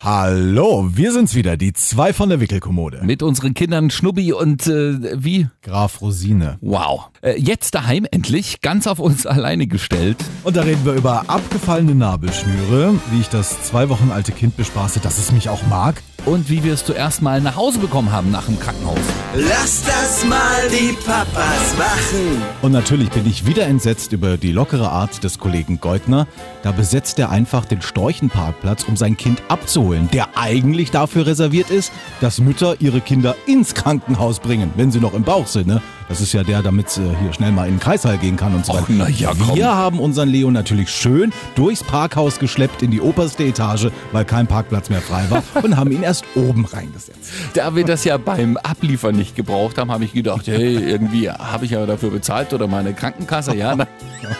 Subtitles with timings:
[0.00, 3.00] Hallo, wir sind's wieder, die zwei von der Wickelkommode.
[3.02, 5.48] Mit unseren Kindern Schnubbi und äh, wie?
[5.62, 6.56] Graf Rosine.
[6.60, 7.08] Wow.
[7.20, 10.16] Äh, jetzt daheim endlich, ganz auf uns alleine gestellt.
[10.44, 15.00] Und da reden wir über abgefallene Nabelschnüre, wie ich das zwei Wochen alte Kind bespaße,
[15.00, 16.00] dass es mich auch mag.
[16.28, 18.98] Und wie wir es zuerst mal nach Hause bekommen haben nach dem Krankenhaus.
[19.34, 22.42] Lass das mal die Papas machen.
[22.60, 26.26] Und natürlich bin ich wieder entsetzt über die lockere Art des Kollegen Geutner.
[26.62, 31.92] Da besetzt er einfach den Storchenparkplatz, um sein Kind abzuholen, der eigentlich dafür reserviert ist,
[32.20, 35.66] dass Mütter ihre Kinder ins Krankenhaus bringen, wenn sie noch im Bauch sind.
[35.66, 35.80] Ne?
[36.08, 38.64] Das ist ja der, damit sie hier schnell mal in den Kreißsaal gehen kann und
[38.64, 38.92] so Och, weiter.
[38.92, 39.56] na ja, komm.
[39.56, 44.46] Wir haben unseren Leo natürlich schön durchs Parkhaus geschleppt in die oberste Etage, weil kein
[44.46, 47.30] Parkplatz mehr frei war und haben ihn erst oben reingesetzt.
[47.54, 51.66] Da wir das ja beim Abliefern nicht gebraucht haben, habe ich gedacht, hey, irgendwie habe
[51.66, 53.76] ich ja dafür bezahlt oder meine Krankenkasse, ja.
[53.76, 53.86] Na,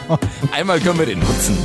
[0.57, 1.59] einmal können wir den nutzen.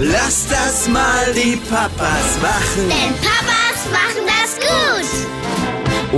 [0.00, 2.88] Lass das mal die Papas machen.
[2.88, 5.47] Denn Papas machen das gut.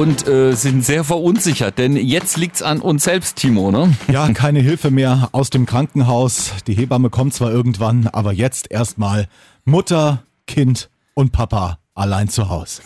[0.00, 3.94] Und äh, sind sehr verunsichert, denn jetzt liegt's an uns selbst, Timo, ne?
[4.11, 6.52] Ja, keine Hilfe mehr aus dem Krankenhaus.
[6.66, 9.28] Die Hebamme kommt zwar irgendwann, aber jetzt erstmal
[9.66, 12.80] Mutter, Kind und Papa allein zu Hause.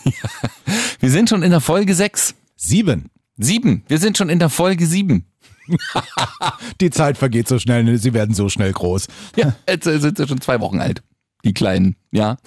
[0.98, 2.34] Wir sind schon in der Folge 6.
[2.56, 3.10] Sieben.
[3.36, 3.84] Sieben.
[3.86, 5.24] Wir sind schon in der Folge 7.
[6.80, 7.96] Die Zeit vergeht so schnell, ne?
[7.96, 9.06] sie werden so schnell groß.
[9.36, 11.04] Ja, jetzt äh, sind sie schon zwei Wochen alt.
[11.44, 12.38] Die Kleinen, ja.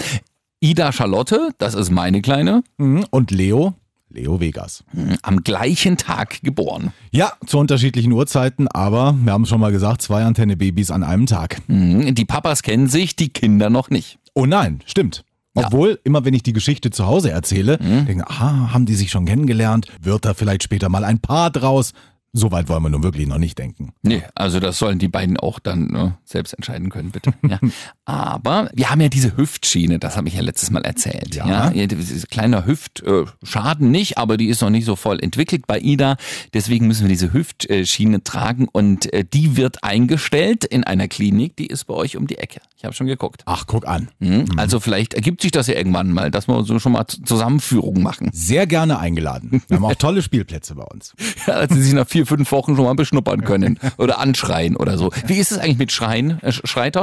[0.59, 3.05] Ida Charlotte, das ist meine Kleine, Mhm.
[3.11, 3.73] Und Leo?
[4.17, 4.83] Leo Vegas.
[5.21, 6.91] am gleichen Tag geboren.
[7.11, 11.61] Ja, zu unterschiedlichen Uhrzeiten, aber wir haben schon mal gesagt, zwei Antenne-Babys an einem Tag.
[11.67, 14.19] Mhm, Die Papas kennen sich, die Kinder noch nicht.
[14.33, 15.23] Oh nein, stimmt.
[15.53, 19.25] Obwohl, immer wenn ich die Geschichte zu Hause erzähle, denken, aha, haben die sich schon
[19.25, 19.87] kennengelernt?
[20.01, 21.93] Wird da vielleicht später mal ein Paar draus?
[22.33, 23.93] So weit wollen wir nun wirklich noch nicht denken.
[24.03, 27.33] Nee, also das sollen die beiden auch dann ne, selbst entscheiden können, bitte.
[27.47, 27.59] Ja.
[28.09, 31.35] Aber wir haben ja diese Hüftschiene, das habe ich ja letztes Mal erzählt.
[31.35, 31.71] Ja.
[31.73, 31.87] Ja,
[32.31, 36.15] kleiner Hüftschaden nicht, aber die ist noch nicht so voll entwickelt bei Ida.
[36.53, 41.67] Deswegen müssen wir diese Hüftschiene tragen und äh, die wird eingestellt in einer Klinik, die
[41.67, 42.61] ist bei euch um die Ecke.
[42.77, 43.41] Ich habe schon geguckt.
[43.45, 44.07] Ach, guck an.
[44.19, 44.45] Mhm.
[44.55, 48.29] Also vielleicht ergibt sich das ja irgendwann mal, dass wir so schon mal Zusammenführungen machen.
[48.31, 49.61] Sehr gerne eingeladen.
[49.67, 51.13] Wir haben auch tolle Spielplätze bei uns.
[51.45, 54.97] Ja, dass sie sich nach vier, fünf Wochen schon mal beschnuppern können oder anschreien oder
[54.97, 55.11] so.
[55.25, 56.39] Wie ist es eigentlich mit Schreien?
[56.41, 56.95] Äh, Sch- Schreit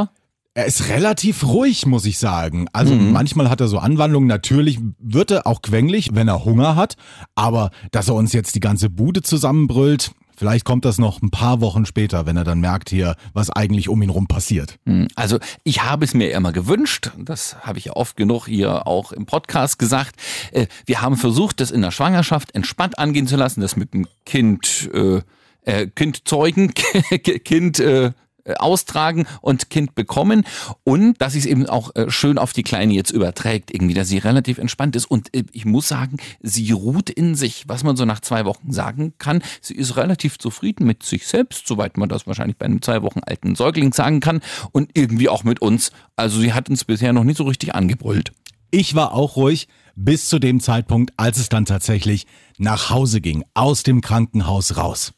[0.55, 0.67] er?
[0.67, 2.67] Ist relativ ruhig, muss ich sagen.
[2.73, 3.13] Also Mhm.
[3.13, 4.29] manchmal hat er so Anwandlungen.
[4.29, 6.97] Natürlich wird er auch quengelig, wenn er Hunger hat.
[7.35, 11.61] Aber dass er uns jetzt die ganze Bude zusammenbrüllt, vielleicht kommt das noch ein paar
[11.61, 14.79] Wochen später, wenn er dann merkt hier, was eigentlich um ihn rum passiert.
[14.87, 18.87] Hm, Also ich habe es mir immer gewünscht, das habe ich ja oft genug hier
[18.87, 20.17] auch im Podcast gesagt.
[20.53, 24.07] Äh, Wir haben versucht, das in der Schwangerschaft entspannt angehen zu lassen, das mit dem
[24.27, 25.21] Kind, äh,
[25.67, 26.73] äh, Kind zeugen,
[27.45, 28.13] Kind äh,
[28.59, 30.45] austragen und Kind bekommen
[30.85, 34.19] und dass es eben auch äh, schön auf die Kleine jetzt überträgt, irgendwie, dass sie
[34.19, 38.05] relativ entspannt ist und äh, ich muss sagen, sie ruht in sich, was man so
[38.05, 39.43] nach zwei Wochen sagen kann.
[39.61, 43.21] Sie ist relativ zufrieden mit sich selbst, soweit man das wahrscheinlich bei einem zwei Wochen
[43.21, 44.41] alten Säugling sagen kann
[44.73, 45.91] und irgendwie auch mit uns.
[46.17, 48.33] Also sie hat uns bisher noch nicht so richtig angebrüllt.
[48.71, 52.27] Ich war auch ruhig bis zu dem Zeitpunkt, als es dann tatsächlich
[52.59, 55.13] nach Hause ging, aus dem Krankenhaus raus.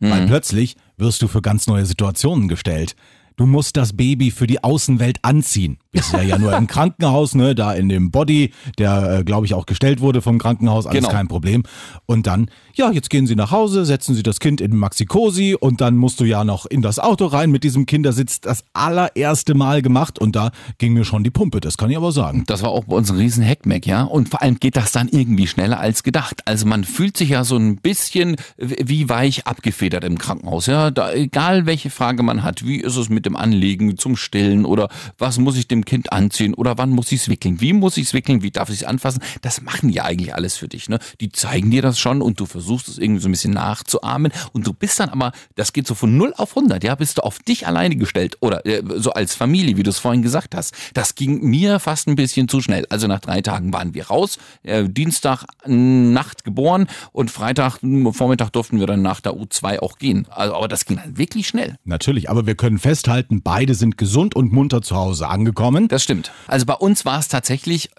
[0.00, 2.96] Weil plötzlich wirst du für ganz neue Situationen gestellt.
[3.36, 5.76] Du musst das Baby für die Außenwelt anziehen.
[5.92, 9.66] Bisher ja nur im Krankenhaus, ne, da in dem Body, der, äh, glaube ich, auch
[9.66, 11.10] gestellt wurde vom Krankenhaus, alles Genau.
[11.14, 11.62] kein Problem.
[12.06, 15.54] Und dann, ja, jetzt gehen sie nach Hause, setzen sie das Kind in den Maxi-Cosi
[15.54, 19.54] und dann musst du ja noch in das Auto rein mit diesem Kindersitz das allererste
[19.54, 22.44] Mal gemacht und da ging mir schon die Pumpe, das kann ich aber sagen.
[22.46, 24.02] Das war auch bei uns ein riesen Heckmeck, ja.
[24.04, 26.40] Und vor allem geht das dann irgendwie schneller als gedacht.
[26.46, 30.90] Also man fühlt sich ja so ein bisschen wie weich abgefedert im Krankenhaus, ja.
[30.90, 34.88] Da, egal welche Frage man hat, wie ist es mit dem Anlegen zum Stillen oder
[35.18, 38.06] was muss ich dem Kind anziehen oder wann muss ich es wickeln, wie muss ich
[38.06, 40.98] es wickeln, wie darf ich es anfassen, das machen die eigentlich alles für dich, ne.
[41.20, 44.66] Die zeigen dir das schon und du versuchst es irgendwie so ein bisschen nachzuahmen und
[44.66, 47.38] du bist dann aber, das geht so von 0 auf 100, ja, bist du auf
[47.40, 50.74] dich alleine gestellt oder äh, so als Familie, wie du es vorhin gesagt hast.
[50.94, 52.86] Das ging mir fast ein bisschen zu schnell.
[52.88, 57.78] Also nach drei Tagen waren wir raus, äh, Dienstag Nacht geboren und Freitag
[58.12, 60.26] Vormittag durften wir dann nach der U2 auch gehen.
[60.30, 61.76] Also, aber das ging dann wirklich schnell.
[61.84, 65.88] Natürlich, aber wir können festhalten, beide sind gesund und munter zu Hause angekommen.
[65.88, 66.32] Das stimmt.
[66.46, 67.90] Also bei uns war es tatsächlich,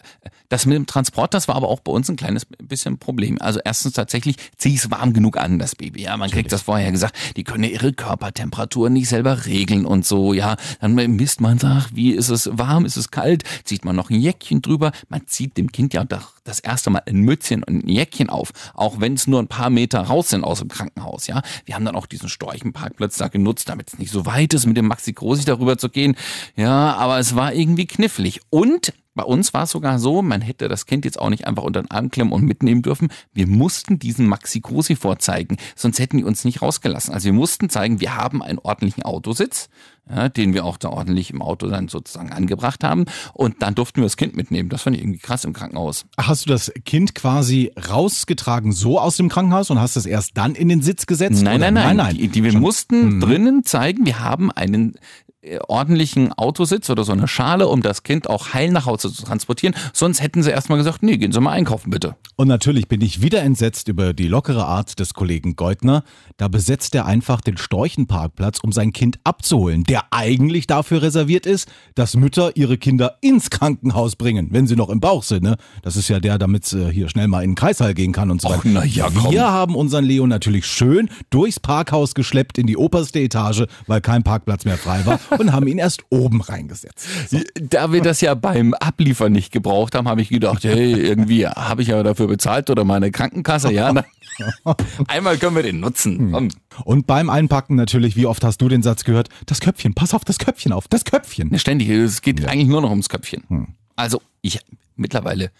[0.49, 3.41] das mit dem Transport, das war aber auch bei uns ein kleines bisschen Problem.
[3.41, 6.03] Also erstens tatsächlich, zieh es warm genug an, das Baby.
[6.03, 10.33] Ja, man kriegt das vorher gesagt, die können ihre Körpertemperatur nicht selber regeln und so.
[10.33, 14.09] Ja, dann misst man sagt, wie ist es warm, ist es kalt, zieht man noch
[14.09, 14.91] ein Jäckchen drüber.
[15.09, 18.51] Man zieht dem Kind ja doch das erste Mal ein Mützchen und ein Jäckchen auf,
[18.73, 21.27] auch wenn es nur ein paar Meter raus sind aus dem Krankenhaus.
[21.27, 24.65] Ja, wir haben dann auch diesen Storchenparkplatz da genutzt, damit es nicht so weit ist,
[24.65, 26.15] mit dem Maxi Großig darüber zu gehen.
[26.55, 28.41] Ja, aber es war irgendwie knifflig.
[28.49, 31.63] Und Bei uns war es sogar so, man hätte das Kind jetzt auch nicht einfach
[31.63, 33.09] unter den Arm klemmen und mitnehmen dürfen.
[33.33, 37.15] Wir mussten diesen Maxi-Cosi vorzeigen, sonst hätten die uns nicht rausgelassen.
[37.15, 39.69] Also wir mussten zeigen, wir haben einen ordentlichen Autositz,
[40.09, 43.05] ja, den wir auch da ordentlich im Auto dann sozusagen angebracht haben.
[43.33, 44.69] Und dann durften wir das Kind mitnehmen.
[44.69, 46.05] Das fand ich irgendwie krass im Krankenhaus.
[46.17, 50.55] Hast du das Kind quasi rausgetragen so aus dem Krankenhaus und hast es erst dann
[50.55, 51.43] in den Sitz gesetzt?
[51.43, 51.71] Nein, oder?
[51.71, 54.95] nein, nein, nein, Die, die wir Schon- mussten drinnen zeigen, wir haben einen
[55.41, 59.23] äh, ordentlichen Autositz oder so eine Schale, um das Kind auch heil nach Hause zu
[59.23, 59.75] transportieren.
[59.93, 62.15] Sonst hätten sie erstmal gesagt, nee, gehen Sie mal einkaufen bitte.
[62.35, 66.03] Und natürlich bin ich wieder entsetzt über die lockere Art des Kollegen Geutner.
[66.37, 71.67] Da besetzt er einfach den Storchenparkplatz, um sein Kind abzuholen, der eigentlich dafür reserviert ist,
[71.95, 75.41] dass Mütter ihre Kinder ins Krankenhaus bringen, wenn sie noch im Bauch sind.
[75.41, 75.57] Ne?
[75.81, 78.39] Das ist ja der, damit es hier schnell mal in den Kreißsaal gehen kann und
[78.39, 78.61] so weiter.
[78.65, 79.31] na ja, komm.
[79.31, 84.21] Wir haben unseren Leo natürlich schön durchs Parkhaus geschleppt in die oberste Etage, weil kein
[84.21, 87.07] Parkplatz mehr frei war und haben ihn erst oben reingesetzt.
[87.55, 91.81] Da wir das ja beim Abliefern nicht gebraucht haben, habe ich gedacht, hey, irgendwie habe
[91.81, 93.91] ich ja dafür bezahlt oder meine Krankenkasse, ja.
[95.07, 96.26] Einmal können wir den nutzen.
[96.31, 96.49] Komm.
[96.85, 99.29] Und beim Einpacken natürlich, wie oft hast du den Satz gehört?
[99.45, 101.49] Das Köpfchen, pass auf das Köpfchen auf, das Köpfchen.
[101.49, 103.75] Ne, Ständig, es geht eigentlich nur noch ums Köpfchen.
[103.95, 104.59] Also ich
[104.95, 105.51] mittlerweile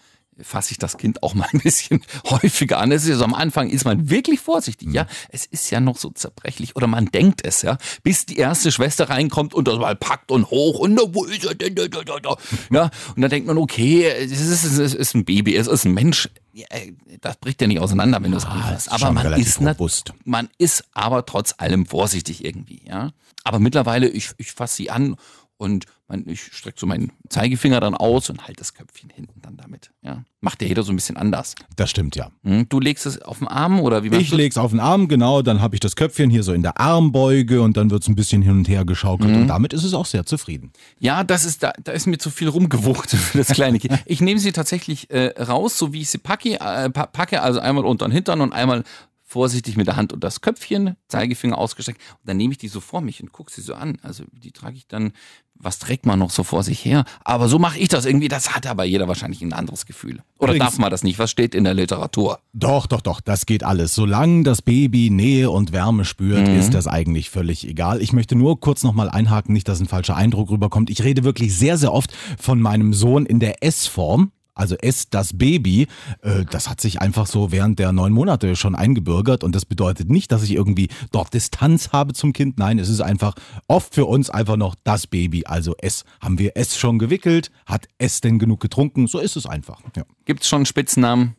[0.42, 2.92] fasse ich das Kind auch mal ein bisschen häufiger an.
[2.92, 5.06] Es ist ja so, am Anfang ist man wirklich vorsichtig, ja.
[5.30, 9.08] Es ist ja noch so zerbrechlich oder man denkt es, ja, bis die erste Schwester
[9.10, 11.74] reinkommt und das mal packt und hoch und wo ist er denn?
[11.74, 12.36] Da, da, da, da.
[12.70, 15.94] Ja, und dann denkt man, okay, es ist, es ist ein Baby, es ist ein
[15.94, 16.28] Mensch.
[16.54, 18.88] Äh, das bricht ja nicht auseinander, wenn du es anfasst.
[18.88, 20.12] ist Aber man ist, robust.
[20.24, 23.10] man ist aber trotz allem vorsichtig irgendwie, ja.
[23.44, 25.16] Aber mittlerweile, ich, ich fasse sie an
[25.56, 25.86] und
[26.26, 29.90] ich strecke so meinen Zeigefinger dann aus und halte das Köpfchen hinten dann damit.
[30.02, 30.24] Ja.
[30.40, 31.54] Macht ja jeder so ein bisschen anders.
[31.76, 32.30] Das stimmt ja.
[32.44, 32.66] Hm?
[32.68, 34.38] Du legst es auf den Arm oder wie machst Ich du's?
[34.38, 37.60] leg's auf den Arm, genau, dann habe ich das Köpfchen hier so in der Armbeuge
[37.60, 39.42] und dann wird's ein bisschen hin und her geschaukelt Mhm.
[39.42, 40.72] und damit ist es auch sehr zufrieden.
[40.98, 43.98] Ja, das ist da, da ist mir zu viel rumgewucht für das kleine Kind.
[44.06, 47.60] Ich nehme sie tatsächlich äh, raus, so wie ich sie packe, äh, pa- packe, also
[47.60, 48.84] einmal unter den Hintern und einmal
[49.28, 52.00] vorsichtig mit der Hand und das Köpfchen, Zeigefinger ausgestreckt.
[52.00, 53.98] Und dann nehme ich die so vor mich und gucke sie so an.
[54.02, 55.12] Also die trage ich dann,
[55.54, 57.04] was trägt man noch so vor sich her?
[57.24, 58.28] Aber so mache ich das irgendwie.
[58.28, 60.22] Das hat aber jeder wahrscheinlich ein anderes Gefühl.
[60.38, 61.18] Oder Übrigens- darf man das nicht?
[61.18, 62.38] Was steht in der Literatur?
[62.54, 63.94] Doch, doch, doch, das geht alles.
[63.94, 68.00] Solange das Baby Nähe und Wärme spürt, ist das eigentlich völlig egal.
[68.00, 70.88] Ich möchte nur kurz nochmal einhaken, nicht, dass ein falscher Eindruck rüberkommt.
[70.88, 74.32] Ich rede wirklich sehr, sehr oft von meinem Sohn in der S-Form.
[74.58, 75.86] Also S, das Baby,
[76.22, 80.10] äh, das hat sich einfach so während der neun Monate schon eingebürgert und das bedeutet
[80.10, 82.58] nicht, dass ich irgendwie dort Distanz habe zum Kind.
[82.58, 83.34] Nein, es ist einfach
[83.68, 85.44] oft für uns einfach noch das Baby.
[85.46, 86.04] Also S.
[86.20, 87.50] Haben wir S schon gewickelt?
[87.66, 89.06] Hat S denn genug getrunken?
[89.06, 89.80] So ist es einfach.
[89.96, 90.04] Ja.
[90.24, 91.36] Gibt es schon Spitznamen?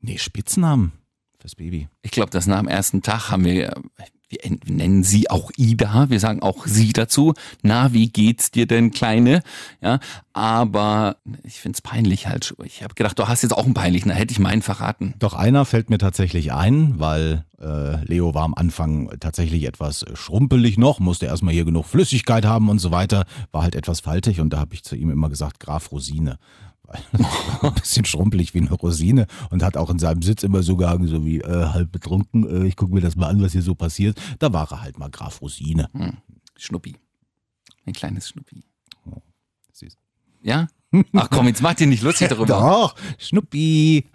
[0.00, 0.92] Nee, Spitznamen
[1.40, 1.88] fürs Baby.
[2.02, 3.74] Ich glaube, das nach dem ersten Tag haben wir,
[4.32, 7.34] wir en- wir nennen sie auch Ida, wir sagen auch sie dazu.
[7.62, 9.42] Na, wie geht's dir denn, Kleine?
[9.80, 10.00] Ja,
[10.32, 12.54] aber ich find's peinlich halt.
[12.64, 15.14] Ich habe gedacht, du hast jetzt auch einen peinlichen, da hätte ich meinen verraten.
[15.18, 20.78] Doch einer fällt mir tatsächlich ein, weil äh, Leo war am Anfang tatsächlich etwas schrumpelig
[20.78, 24.50] noch, musste erstmal hier genug Flüssigkeit haben und so weiter, war halt etwas faltig und
[24.52, 26.38] da habe ich zu ihm immer gesagt, Graf Rosine.
[27.62, 31.06] Ein bisschen schrumpelig wie eine Rosine und hat auch in seinem Sitz immer so gehangen,
[31.06, 33.74] so wie äh, halb betrunken, äh, ich gucke mir das mal an, was hier so
[33.74, 34.20] passiert.
[34.38, 35.88] Da war er halt mal Graf Rosine.
[35.92, 36.18] Hm.
[36.56, 36.96] Schnuppi.
[37.86, 38.64] Ein kleines Schnuppi.
[39.72, 39.96] Süß.
[40.42, 40.68] Ja?
[41.14, 42.46] Ach komm, jetzt mach dir nicht lustig darüber.
[42.46, 44.10] Doch, Schnuppi.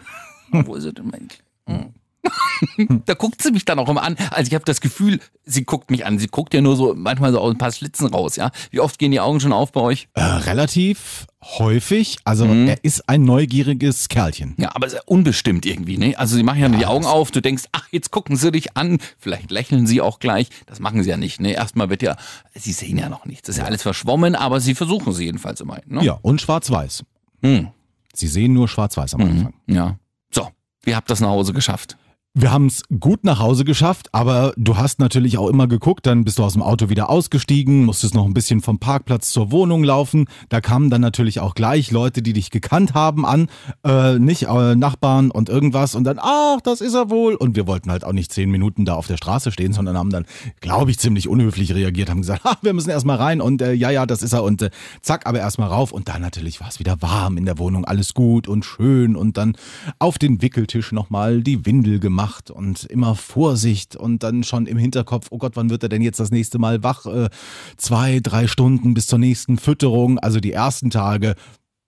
[0.52, 1.94] Wo ist er denn, mein Kleiner?
[3.05, 4.15] da guckt sie mich dann auch immer an.
[4.31, 6.19] Also ich habe das Gefühl, sie guckt mich an.
[6.19, 8.51] Sie guckt ja nur so manchmal so aus ein paar Schlitzen raus, ja.
[8.72, 10.07] Wie oft gehen die Augen schon auf bei euch?
[10.13, 12.67] Äh, relativ häufig, also Mhm.
[12.67, 14.55] er ist ein neugieriges Kerlchen.
[14.57, 16.15] Ja, aber es ist unbestimmt irgendwie, ne?
[16.17, 18.75] Also sie machen ja, nur die Augen auf, du denkst, ach, jetzt gucken sie dich
[18.75, 20.50] an, vielleicht lächeln sie auch gleich.
[20.65, 21.53] Das machen sie ja nicht, ne?
[21.53, 22.17] Erstmal wird ja,
[22.55, 23.48] sie sehen ja noch nichts.
[23.48, 26.03] Das ist ja alles verschwommen, aber sie versuchen sie jedenfalls immer, ne?
[26.03, 27.03] Ja, und schwarz-weiß.
[27.43, 27.69] Hm.
[28.13, 29.53] Sie sehen nur schwarz-weiß am Anfang.
[29.67, 29.98] Ja.
[30.31, 30.50] So,
[30.84, 31.98] wie habt ihr das nach Hause geschafft?
[32.39, 36.24] Wir haben es gut nach Hause geschafft, aber du hast natürlich auch immer geguckt, dann
[36.24, 39.84] bist du aus dem Auto wieder ausgestiegen, musstest noch ein bisschen vom Parkplatz zur Wohnung
[39.84, 40.27] laufen.
[40.50, 43.48] Da kamen dann natürlich auch gleich Leute, die dich gekannt haben an,
[43.84, 47.34] äh, nicht äh, Nachbarn und irgendwas und dann, ach, das ist er wohl.
[47.34, 50.12] Und wir wollten halt auch nicht zehn Minuten da auf der Straße stehen, sondern haben
[50.12, 50.27] dann,
[50.62, 53.89] glaube ich, ziemlich unhöflich reagiert, haben gesagt, ha, wir müssen erstmal rein und äh, ja,
[53.89, 54.70] ja, das ist er und äh,
[55.01, 58.13] zack, aber erstmal rauf und dann natürlich war es wieder warm in der Wohnung, alles
[58.13, 59.56] gut und schön und dann
[59.98, 65.27] auf den Wickeltisch nochmal die Windel gemacht und immer Vorsicht und dann schon im Hinterkopf,
[65.31, 67.05] oh Gott, wann wird er denn jetzt das nächste Mal wach?
[67.05, 67.29] Äh,
[67.77, 70.19] zwei, drei Stunden bis zur nächsten Fütterung.
[70.19, 71.36] Also die ersten Tage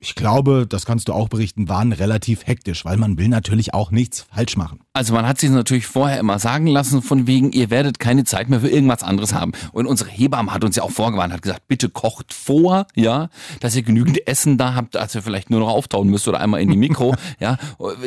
[0.02, 3.92] ich glaube, das kannst du auch berichten, waren relativ hektisch, weil man will natürlich auch
[3.92, 4.80] nichts falsch machen.
[5.00, 8.50] Also man hat sich natürlich vorher immer sagen lassen, von wegen, ihr werdet keine Zeit
[8.50, 9.54] mehr für irgendwas anderes haben.
[9.72, 13.30] Und unsere Hebamme hat uns ja auch vorgewarnt, hat gesagt, bitte kocht vor, ja,
[13.62, 16.60] dass ihr genügend Essen da habt, als ihr vielleicht nur noch auftauen müsst oder einmal
[16.60, 17.58] in die Mikro, ja,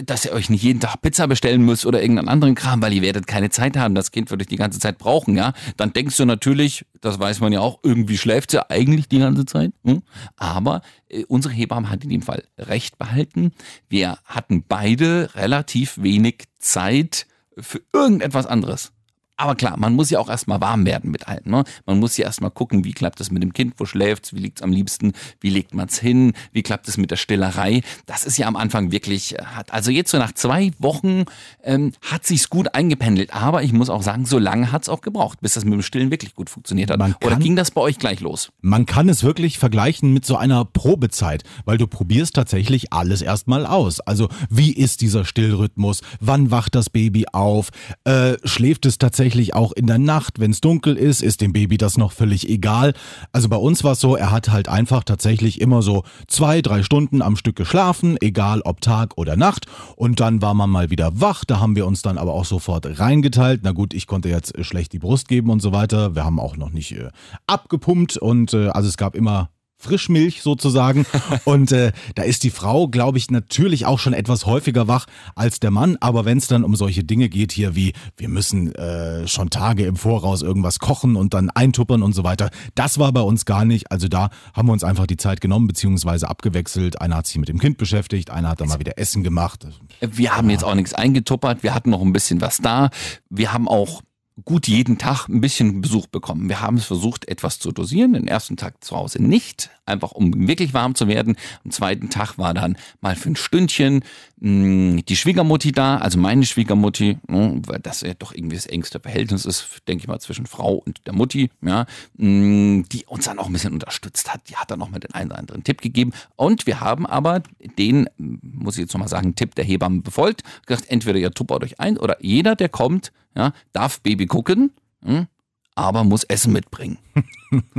[0.05, 3.01] dass ihr euch nicht jeden Tag Pizza bestellen müsst oder irgendeinen anderen Kram, weil ihr
[3.01, 3.95] werdet keine Zeit haben.
[3.95, 5.55] Das Kind wird euch die ganze Zeit brauchen, ja.
[5.79, 9.47] Dann denkst du natürlich, das weiß man ja auch, irgendwie schläft sie eigentlich die ganze
[9.47, 9.73] Zeit.
[9.83, 10.03] Hm?
[10.37, 13.53] Aber äh, unsere Hebamme hat in dem Fall recht behalten.
[13.89, 17.27] Wir hatten beide relativ wenig Zeit
[17.59, 18.93] für irgendetwas anderes.
[19.37, 21.43] Aber klar, man muss ja auch erstmal warm werden mit allen.
[21.45, 21.65] Ne?
[21.87, 24.63] Man muss ja erstmal gucken, wie klappt es mit dem Kind, wo schläft's, wie liegt's
[24.63, 27.81] am liebsten, wie legt man's hin, wie klappt es mit der Stillerei.
[28.07, 29.73] Das ist ja am Anfang wirklich hart.
[29.73, 31.25] Also jetzt so nach zwei Wochen
[31.65, 33.35] ähm, hat sich's gut eingependelt.
[33.35, 36.11] Aber ich muss auch sagen, so lange hat's auch gebraucht, bis das mit dem Stillen
[36.11, 36.99] wirklich gut funktioniert hat.
[36.99, 38.51] Man Oder kann- ging das bei euch gleich los?
[38.61, 43.65] Man kann es wirklich vergleichen mit so einer Probezeit, weil du probierst tatsächlich alles erstmal
[43.67, 44.01] aus.
[44.01, 46.03] Also wie ist dieser Stillrhythmus?
[46.21, 47.71] Wann wacht das Baby auf?
[48.05, 49.22] Äh, schläft es tatsächlich
[49.55, 51.23] auch in der Nacht, wenn es dunkel ist?
[51.23, 52.93] Ist dem Baby das noch völlig egal?
[53.31, 56.83] Also bei uns war es so, er hat halt einfach tatsächlich immer so zwei, drei
[56.83, 59.67] Stunden am Stück geschlafen, egal ob Tag oder Nacht.
[59.95, 61.45] Und dann war man mal wieder wach.
[61.45, 63.61] Da haben wir uns dann aber auch sofort reingeteilt.
[63.63, 66.17] Na gut, ich konnte jetzt schlecht die Brust geben und so weiter.
[66.17, 67.11] Wir haben auch noch nicht äh,
[67.47, 69.52] abgepumpt und äh, also es gab immer
[69.83, 71.05] Frischmilch sozusagen.
[71.45, 75.61] Und äh, da ist die Frau, glaube ich, natürlich auch schon etwas häufiger wach als
[75.61, 75.97] der Mann.
[76.01, 79.85] Aber wenn es dann um solche Dinge geht hier wie, wir müssen äh, schon Tage
[79.85, 83.65] im Voraus irgendwas kochen und dann eintuppern und so weiter, das war bei uns gar
[83.65, 83.91] nicht.
[83.91, 87.01] Also da haben wir uns einfach die Zeit genommen, beziehungsweise abgewechselt.
[87.01, 89.67] Einer hat sich mit dem Kind beschäftigt, einer hat dann mal wieder Essen gemacht.
[90.01, 92.91] Wir haben jetzt auch nichts eingetuppert, wir hatten noch ein bisschen was da.
[93.29, 94.03] Wir haben auch
[94.45, 96.49] gut jeden Tag ein bisschen Besuch bekommen.
[96.49, 98.15] Wir haben es versucht, etwas zu dosieren.
[98.15, 101.37] Den ersten Tag zu Hause nicht, einfach um wirklich warm zu werden.
[101.65, 104.03] Am zweiten Tag war dann mal für ein Stündchen
[104.43, 109.01] mh, die Schwiegermutti da, also meine Schwiegermutti, ne, weil das ja doch irgendwie das engste
[109.01, 113.39] Verhältnis ist, denke ich mal, zwischen Frau und der Mutti, ja, mh, die uns dann
[113.39, 114.49] auch ein bisschen unterstützt hat.
[114.49, 116.13] Die hat dann noch mal den einen oder anderen Tipp gegeben.
[116.37, 117.43] Und wir haben aber
[117.79, 120.43] den, muss ich jetzt nochmal sagen, Tipp der Hebamme befolgt.
[120.67, 124.73] Gesagt, entweder ihr tuppert euch ein oder jeder, der kommt, ja, darf Baby gucken,
[125.05, 125.27] hm,
[125.75, 126.99] aber muss Essen mitbringen.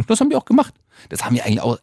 [0.08, 0.76] Das haben wir auch gemacht.
[1.10, 1.78] Das haben wir eigentlich, auch,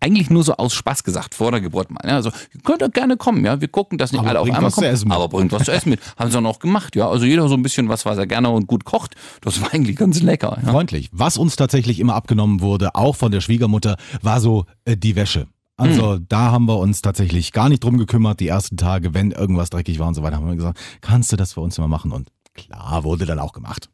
[0.00, 2.00] eigentlich nur so aus Spaß gesagt, vor der Geburt mal.
[2.02, 3.60] Also, ihr könnt doch gerne kommen, ja.
[3.60, 5.12] Wir gucken, dass nicht Aber alle auf bringt einmal was zu kommen.
[5.12, 6.00] aber bringt was zu essen mit.
[6.16, 7.08] Haben sie dann auch gemacht, ja.
[7.08, 9.14] Also jeder so ein bisschen was, was er gerne und gut kocht.
[9.40, 10.58] Das war eigentlich ganz lecker.
[10.64, 10.70] Ja.
[10.72, 11.08] freundlich.
[11.12, 15.46] Was uns tatsächlich immer abgenommen wurde, auch von der Schwiegermutter, war so äh, die Wäsche.
[15.76, 19.70] Also da haben wir uns tatsächlich gar nicht drum gekümmert, die ersten Tage, wenn irgendwas
[19.70, 22.12] dreckig war und so weiter, haben wir gesagt, kannst du das für uns immer machen?
[22.12, 23.88] Und klar, wurde dann auch gemacht.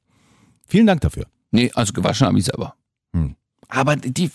[0.67, 1.27] Vielen Dank dafür.
[1.51, 2.75] Nee, also gewaschen habe ich selber.
[3.15, 3.37] Hm.
[3.71, 4.31] Aber die,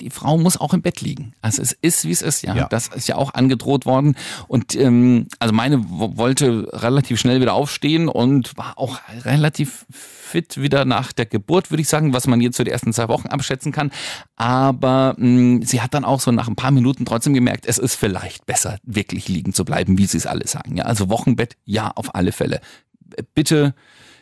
[0.00, 1.32] die Frau muss auch im Bett liegen.
[1.42, 2.54] Also es ist, wie es ist, ja.
[2.54, 2.68] Ja.
[2.68, 4.14] Das ist ja auch angedroht worden.
[4.46, 10.60] Und ähm, also meine wo- wollte relativ schnell wieder aufstehen und war auch relativ fit
[10.60, 13.26] wieder nach der Geburt, würde ich sagen, was man jetzt für die ersten zwei Wochen
[13.26, 13.90] abschätzen kann.
[14.36, 17.96] Aber mh, sie hat dann auch so nach ein paar Minuten trotzdem gemerkt, es ist
[17.96, 20.76] vielleicht besser, wirklich liegen zu bleiben, wie sie es alle sagen.
[20.76, 22.60] Ja, also Wochenbett, ja, auf alle Fälle.
[23.34, 23.74] Bitte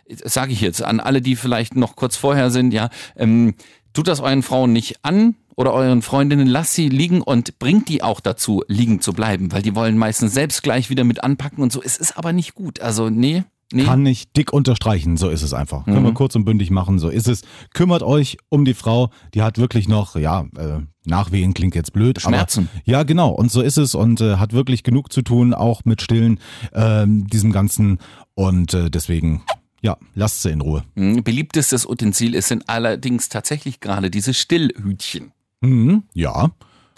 [0.09, 3.55] sage ich jetzt an alle, die vielleicht noch kurz vorher sind, ja, ähm,
[3.95, 8.03] tut das euren Frauen nicht an oder euren Freundinnen, lasst sie liegen und bringt die
[8.03, 11.73] auch dazu, liegen zu bleiben, weil die wollen meistens selbst gleich wieder mit anpacken und
[11.73, 11.81] so.
[11.83, 12.81] Es ist aber nicht gut.
[12.81, 13.85] Also, nee, nee.
[13.85, 15.85] Kann ich dick unterstreichen, so ist es einfach.
[15.85, 17.43] Können wir kurz und bündig machen, so ist es.
[17.73, 22.21] Kümmert euch um die Frau, die hat wirklich noch, ja, äh, Nachwehen klingt jetzt blöd.
[22.21, 22.69] Schmerzen.
[22.73, 23.31] Aber, ja, genau.
[23.31, 26.41] Und so ist es und äh, hat wirklich genug zu tun, auch mit Stillen,
[26.73, 27.99] ähm, diesem Ganzen.
[28.35, 29.43] Und äh, deswegen,
[29.85, 30.83] ja, lasst sie in Ruhe.
[30.97, 35.33] Hm, Beliebtestes Utensil ist sind allerdings tatsächlich gerade diese Stillhütchen.
[35.61, 36.51] Mhm, ja.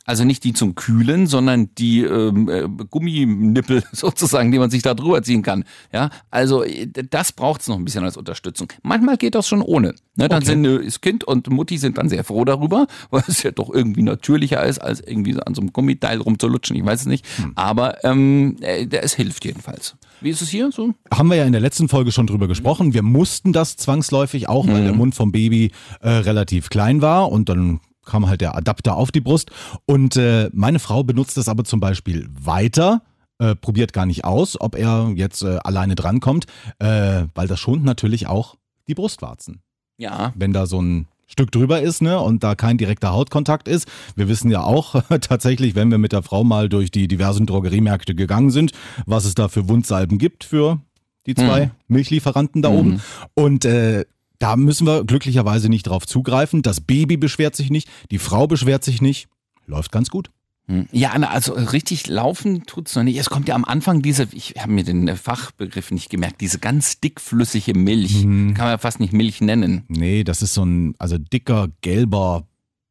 [0.06, 4.94] Also nicht die zum Kühlen, sondern die ähm, äh, Gumminippel sozusagen, die man sich da
[4.94, 5.64] drüber ziehen kann.
[5.92, 8.68] Ja, also äh, das braucht's noch ein bisschen als Unterstützung.
[8.82, 9.94] Manchmal geht das schon ohne.
[10.16, 10.46] Ne, dann Okay.
[10.52, 13.68] sind äh, das Kind und Mutti sind dann sehr froh darüber, weil es ja doch
[13.72, 16.76] irgendwie natürlicher ist, als irgendwie so an so einem Gummiteil rumzulutschen.
[16.76, 17.26] Ich weiß es nicht.
[17.56, 19.96] Aber ähm, äh, es hilft jedenfalls.
[20.20, 20.94] Wie ist es hier so?
[21.12, 22.94] Haben wir ja in der letzten Folge schon drüber gesprochen.
[22.94, 27.48] Wir mussten das zwangsläufig auch, weil der Mund vom Baby äh, relativ klein war und
[27.48, 29.50] dann kam halt der Adapter auf die Brust.
[29.84, 33.02] Und äh, meine Frau benutzt das aber zum Beispiel weiter.
[33.38, 36.46] Äh, probiert gar nicht aus, ob er jetzt äh, alleine drankommt,
[36.78, 38.56] äh, weil das schont natürlich auch
[38.88, 39.60] die Brustwarzen.
[39.98, 40.32] Ja.
[40.34, 43.88] Wenn da so ein Stück drüber ist, ne, und da kein direkter Hautkontakt ist.
[44.14, 48.14] Wir wissen ja auch tatsächlich, wenn wir mit der Frau mal durch die diversen Drogeriemärkte
[48.14, 48.72] gegangen sind,
[49.06, 50.80] was es da für Wundsalben gibt für
[51.26, 53.02] die zwei Milchlieferanten da oben.
[53.34, 54.04] Und äh,
[54.38, 56.62] da müssen wir glücklicherweise nicht drauf zugreifen.
[56.62, 59.28] Das Baby beschwert sich nicht, die Frau beschwert sich nicht.
[59.66, 60.30] Läuft ganz gut.
[60.68, 60.88] Hm.
[60.90, 63.16] Ja, also richtig laufen tut's noch nicht.
[63.18, 67.00] Es kommt ja am Anfang diese, ich habe mir den Fachbegriff nicht gemerkt, diese ganz
[67.00, 68.22] dickflüssige Milch.
[68.22, 69.84] Kann man ja fast nicht Milch nennen.
[69.88, 72.46] Nee, das ist so ein, also dicker, gelber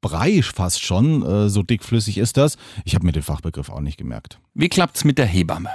[0.06, 2.58] Brei fast schon, äh, so dickflüssig ist das.
[2.84, 4.40] Ich habe mir den Fachbegriff auch nicht gemerkt.
[4.54, 5.70] Wie klappt's mit der Hebamme?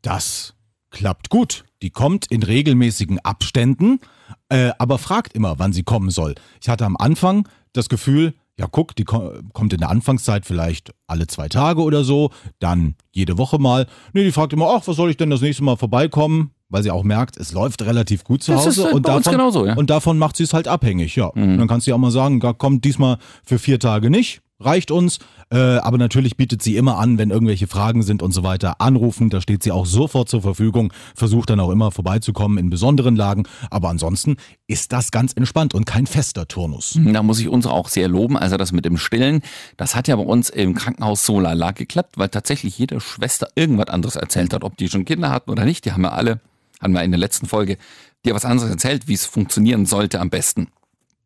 [0.00, 0.54] Das
[0.90, 1.66] klappt gut.
[1.84, 4.00] Die kommt in regelmäßigen Abständen,
[4.48, 6.34] äh, aber fragt immer, wann sie kommen soll.
[6.62, 10.94] Ich hatte am Anfang das Gefühl, ja guck, die ko kommt in der Anfangszeit vielleicht
[11.06, 13.86] alle zwei Tage oder so, dann jede Woche mal.
[14.14, 16.52] Nee, die fragt immer, ach, was soll ich denn das nächste Mal vorbeikommen?
[16.70, 19.66] Weil sie auch merkt, es läuft relativ gut zu Das Hause äh, und, davon, genauso,
[19.66, 19.72] ja.
[19.72, 19.78] Mhm.
[19.78, 21.26] und davon macht sie es halt abhängig, ja.
[21.26, 24.40] Und dann kannst du ja auch mal sagen, ja, kommt diesmal für vier Tage nicht,
[24.64, 25.18] reicht uns.
[25.50, 29.30] Äh, aber natürlich bietet sie immer an, wenn irgendwelche Fragen sind und so weiter, anrufen.
[29.30, 30.92] Da steht sie auch sofort zur Verfügung.
[31.14, 33.44] Versucht dann auch immer vorbeizukommen in besonderen Lagen.
[33.70, 36.98] Aber ansonsten ist das ganz entspannt und kein fester Turnus.
[37.04, 38.36] Da muss ich unsere auch sehr loben.
[38.36, 39.42] Also das mit dem Stillen,
[39.76, 43.88] das hat ja bei uns im Krankenhaus so lala geklappt, weil tatsächlich jede Schwester irgendwas
[43.88, 45.84] anderes erzählt hat, ob die schon Kinder hatten oder nicht.
[45.84, 46.40] Die haben ja alle,
[46.80, 47.78] haben wir in der letzten Folge,
[48.24, 50.68] dir was anderes erzählt, wie es funktionieren sollte am besten.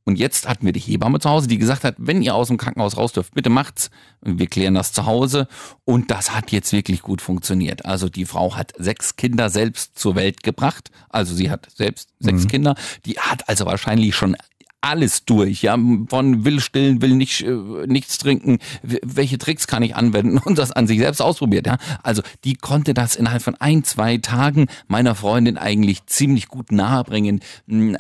[0.08, 2.56] Und jetzt hatten wir die Hebamme zu Hause, die gesagt hat, wenn ihr aus dem
[2.56, 3.90] Krankenhaus raus dürft, bitte macht's.
[4.22, 5.48] Wir klären das zu Hause.
[5.84, 7.84] Und das hat jetzt wirklich gut funktioniert.
[7.84, 10.90] Also die Frau hat sechs Kinder selbst zur Welt gebracht.
[11.10, 12.74] Also sie hat selbst sechs Kinder.
[13.04, 14.34] Die hat also wahrscheinlich schon
[14.80, 15.76] alles durch, ja,
[16.08, 20.70] von will stillen, will nicht äh, nichts trinken, welche Tricks kann ich anwenden und das
[20.72, 21.78] an sich selbst ausprobiert, ja.
[22.02, 27.40] Also die konnte das innerhalb von ein, zwei Tagen meiner Freundin eigentlich ziemlich gut nahebringen
[27.66, 27.98] mh,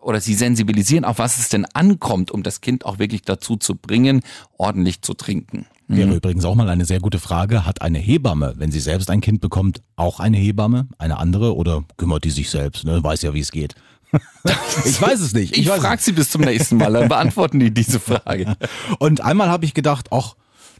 [0.00, 3.74] oder sie sensibilisieren, auf was es denn ankommt, um das Kind auch wirklich dazu zu
[3.74, 4.22] bringen,
[4.56, 5.66] ordentlich zu trinken.
[5.96, 7.66] Wäre übrigens auch mal eine sehr gute Frage.
[7.66, 10.86] Hat eine Hebamme, wenn sie selbst ein Kind bekommt, auch eine Hebamme?
[10.98, 11.56] Eine andere?
[11.56, 12.84] Oder kümmert die sich selbst?
[12.84, 13.02] Ne?
[13.02, 13.74] Weiß ja, wie es geht.
[14.84, 15.56] ich weiß es nicht.
[15.56, 18.54] Ich, es frage sie bis zum nächsten Mal, dann beantworten die diese Frage.
[19.00, 20.34] Und einmal habe ich gedacht, ach,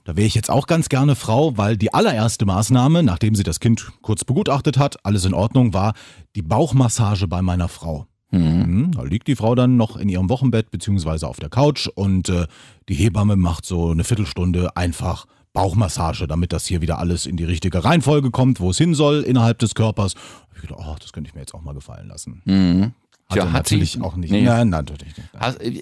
[0.05, 3.59] da wäre ich jetzt auch ganz gerne Frau, weil die allererste Maßnahme, nachdem sie das
[3.59, 5.95] Kind kurz begutachtet hat, alles in Ordnung war,
[6.37, 8.07] die Bauchmassage bei meiner Frau.
[8.31, 8.93] Mhm.
[8.93, 12.47] Da liegt die Frau dann noch in ihrem Wochenbett beziehungsweise auf der Couch und äh,
[12.89, 17.43] die Hebamme macht so eine Viertelstunde einfach Bauchmassage, damit das hier wieder alles in die
[17.45, 20.15] richtige Reihenfolge kommt, wo es hin soll innerhalb des Körpers.
[20.55, 22.41] Ich gedacht, oh, das könnte ich mir jetzt auch mal gefallen lassen.
[22.45, 22.93] Mhm.
[23.29, 24.31] Hatte hat sie- natürlich auch nicht.
[24.31, 24.43] Nee.
[24.43, 25.29] Nein, nein, natürlich nicht.
[25.39, 25.81] Hast, äh,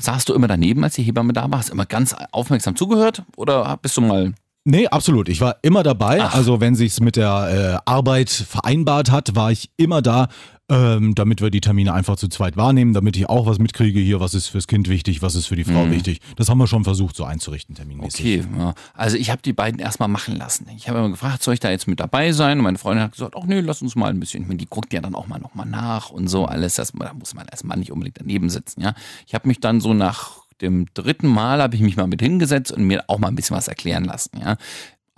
[0.00, 1.58] saßt du immer daneben, als die Hebamme da war?
[1.58, 3.22] Hast du immer ganz aufmerksam zugehört?
[3.36, 4.34] Oder bist du mal.
[4.70, 5.30] Nee, absolut.
[5.30, 6.22] Ich war immer dabei.
[6.22, 10.28] Also wenn sich's mit der äh, Arbeit vereinbart hat, war ich immer da,
[10.68, 14.20] ähm, damit wir die Termine einfach zu zweit wahrnehmen, damit ich auch was mitkriege hier,
[14.20, 16.20] was ist fürs Kind wichtig, was ist für die Frau wichtig.
[16.36, 18.20] Das haben wir schon versucht so einzurichten, terminmäßig.
[18.20, 18.74] Okay, ja.
[18.92, 20.66] also ich habe die beiden erstmal machen lassen.
[20.76, 22.58] Ich habe immer gefragt, soll ich da jetzt mit dabei sein?
[22.58, 24.42] Und meine Freundin hat gesagt, ach nee, lass uns mal ein bisschen.
[24.42, 26.74] Ich meine, die guckt ja dann auch mal nochmal nach und so alles.
[26.74, 28.82] Das, da muss man erstmal nicht unbedingt daneben sitzen.
[28.82, 28.92] Ja,
[29.26, 32.72] Ich habe mich dann so nach dem dritten Mal, habe ich mich mal mit hingesetzt
[32.72, 34.38] und mir auch mal ein bisschen was erklären lassen.
[34.40, 34.56] Ja.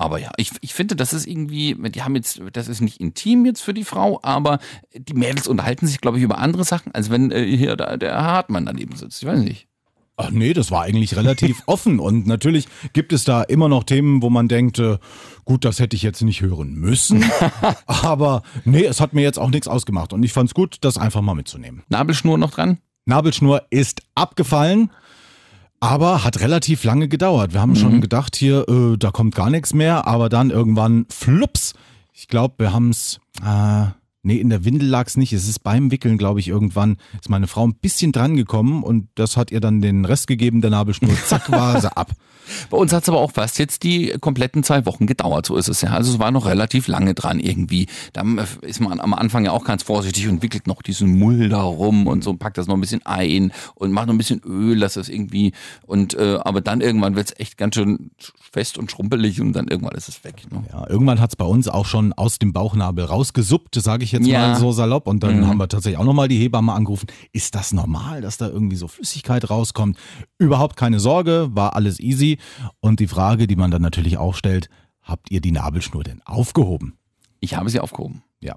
[0.01, 3.45] Aber ja, ich, ich finde, das ist irgendwie, die haben jetzt, das ist nicht intim
[3.45, 4.59] jetzt für die Frau, aber
[4.95, 8.23] die Mädels unterhalten sich, glaube ich, über andere Sachen, als wenn äh, hier da, der
[8.23, 9.23] Hartmann daneben sitzt.
[9.23, 9.69] Ich weiß nicht.
[10.17, 14.23] Ach nee, das war eigentlich relativ offen und natürlich gibt es da immer noch Themen,
[14.23, 14.97] wo man denkt, äh,
[15.45, 17.23] gut, das hätte ich jetzt nicht hören müssen,
[17.87, 21.21] aber nee, es hat mir jetzt auch nichts ausgemacht und ich fand's gut, das einfach
[21.21, 21.83] mal mitzunehmen.
[21.91, 22.79] Nabelschnur noch dran?
[23.05, 24.91] Nabelschnur ist abgefallen,
[25.81, 27.55] aber hat relativ lange gedauert.
[27.55, 31.73] Wir haben schon gedacht, hier, äh, da kommt gar nichts mehr, aber dann irgendwann flups.
[32.13, 33.19] Ich glaube, wir haben's.
[33.43, 33.87] Äh,
[34.23, 35.33] nee, in der Windel lag's nicht.
[35.33, 39.09] Es ist beim Wickeln, glaube ich, irgendwann ist meine Frau ein bisschen dran gekommen und
[39.15, 41.15] das hat ihr dann den Rest gegeben, der Nabelschnur.
[41.27, 42.13] Zack, war sie ab.
[42.71, 45.69] Bei uns hat es aber auch fast jetzt die kompletten zwei Wochen gedauert, so ist
[45.69, 45.91] es ja.
[45.91, 47.87] Also es war noch relativ lange dran irgendwie.
[48.13, 48.23] Da
[48.63, 52.07] ist man am Anfang ja auch ganz vorsichtig und wickelt noch diesen Mull da rum
[52.07, 54.95] und so, packt das noch ein bisschen ein und macht noch ein bisschen Öl, dass
[54.95, 55.53] das irgendwie
[55.87, 58.11] und äh, aber dann irgendwann wird es echt ganz schön
[58.53, 60.43] fest und schrumpelig und dann irgendwann ist es weg.
[60.51, 60.65] Ne?
[60.73, 64.41] Ja, irgendwann hat's bei uns auch schon aus dem Bauchnabel rausgesuppt, sage ich jetzt Ja.
[64.49, 65.07] mal so salopp.
[65.07, 67.07] Und dann haben wir tatsächlich auch nochmal die Hebamme angerufen.
[67.33, 69.97] Ist das normal, dass da irgendwie so Flüssigkeit rauskommt?
[70.39, 72.39] Überhaupt keine Sorge, war alles easy.
[72.81, 74.69] Und die Frage, die man dann natürlich auch stellt,
[75.03, 76.95] habt ihr die Nabelschnur denn aufgehoben?
[77.41, 78.23] Ich habe sie aufgehoben.
[78.41, 78.57] Ja.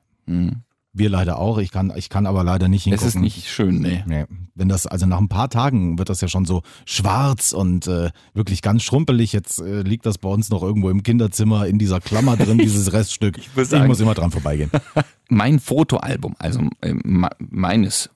[0.96, 1.58] Wir leider auch.
[1.58, 3.08] Ich kann, ich kann aber leider nicht Es hingucken.
[3.08, 4.04] ist nicht schön, nee.
[4.06, 7.88] Nee, wenn das, also nach ein paar Tagen wird das ja schon so schwarz und
[7.88, 9.34] äh, wirklich ganz schrumpelig.
[9.34, 12.94] Jetzt äh, liegt das bei uns noch irgendwo im Kinderzimmer in dieser Klammer drin, dieses
[12.94, 13.38] Reststück.
[13.40, 14.70] Ich, muss sagen- muss immer dran vorbeigehen.
[15.30, 18.12] mein Fotoalbum, also äh, me- meines,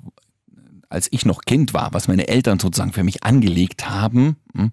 [0.90, 4.72] als ich noch Kind war, was meine Eltern sozusagen für mich angelegt haben, hm,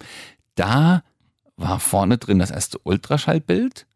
[0.55, 1.03] da
[1.57, 3.87] war vorne drin das erste Ultraschallbild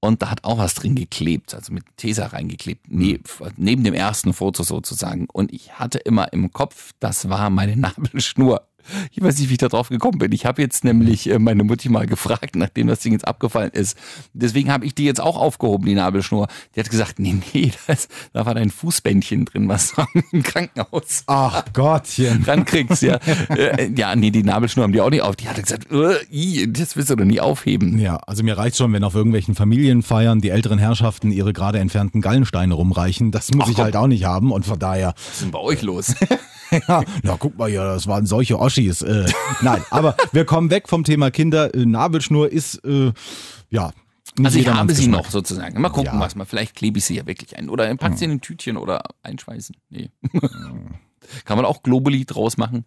[0.00, 3.18] und da hat auch was drin geklebt, also mit Tesa reingeklebt, ne,
[3.56, 5.26] neben dem ersten Foto sozusagen.
[5.32, 8.67] Und ich hatte immer im Kopf, das war meine Nabelschnur.
[9.12, 10.32] Ich weiß nicht, wie ich da drauf gekommen bin.
[10.32, 13.96] Ich habe jetzt nämlich äh, meine Mutti mal gefragt, nachdem das Ding jetzt abgefallen ist.
[14.32, 16.48] Deswegen habe ich die jetzt auch aufgehoben, die Nabelschnur.
[16.74, 21.24] Die hat gesagt, nee, nee, das, da war dein Fußbändchen drin, was du im Krankenhaus
[21.26, 22.42] Ach Gottchen.
[22.44, 23.02] rankriegst.
[23.02, 23.18] Ja.
[23.48, 25.34] Äh, ja, nee, die Nabelschnur haben die auch nicht auf.
[25.36, 27.98] Die hat gesagt, äh, das willst du doch nie aufheben.
[27.98, 32.20] Ja, also mir reicht schon, wenn auf irgendwelchen Familienfeiern die älteren Herrschaften ihre gerade entfernten
[32.20, 33.30] Gallensteine rumreichen.
[33.30, 35.58] Das muss Ach, ich halt auch nicht haben und von daher, Was ist denn bei
[35.60, 36.14] euch los?
[36.88, 39.02] ja, na guck mal hier, das waren solche Oschis.
[39.02, 39.26] Äh,
[39.62, 41.74] nein, aber wir kommen weg vom Thema Kinder.
[41.74, 43.12] Äh, Nabelschnur ist, äh,
[43.70, 43.92] ja.
[44.36, 45.24] nicht Also ich habe sie Geschmack.
[45.24, 45.80] noch sozusagen.
[45.80, 46.20] Mal gucken, Ja.
[46.20, 46.44] was mal.
[46.44, 47.68] Vielleicht klebe ich sie ja wirklich ein.
[47.70, 49.76] Oder pack sie in ein Tütchen oder einschweißen.
[49.90, 50.10] Nee.
[51.44, 52.84] Kann man auch Globuli draus machen?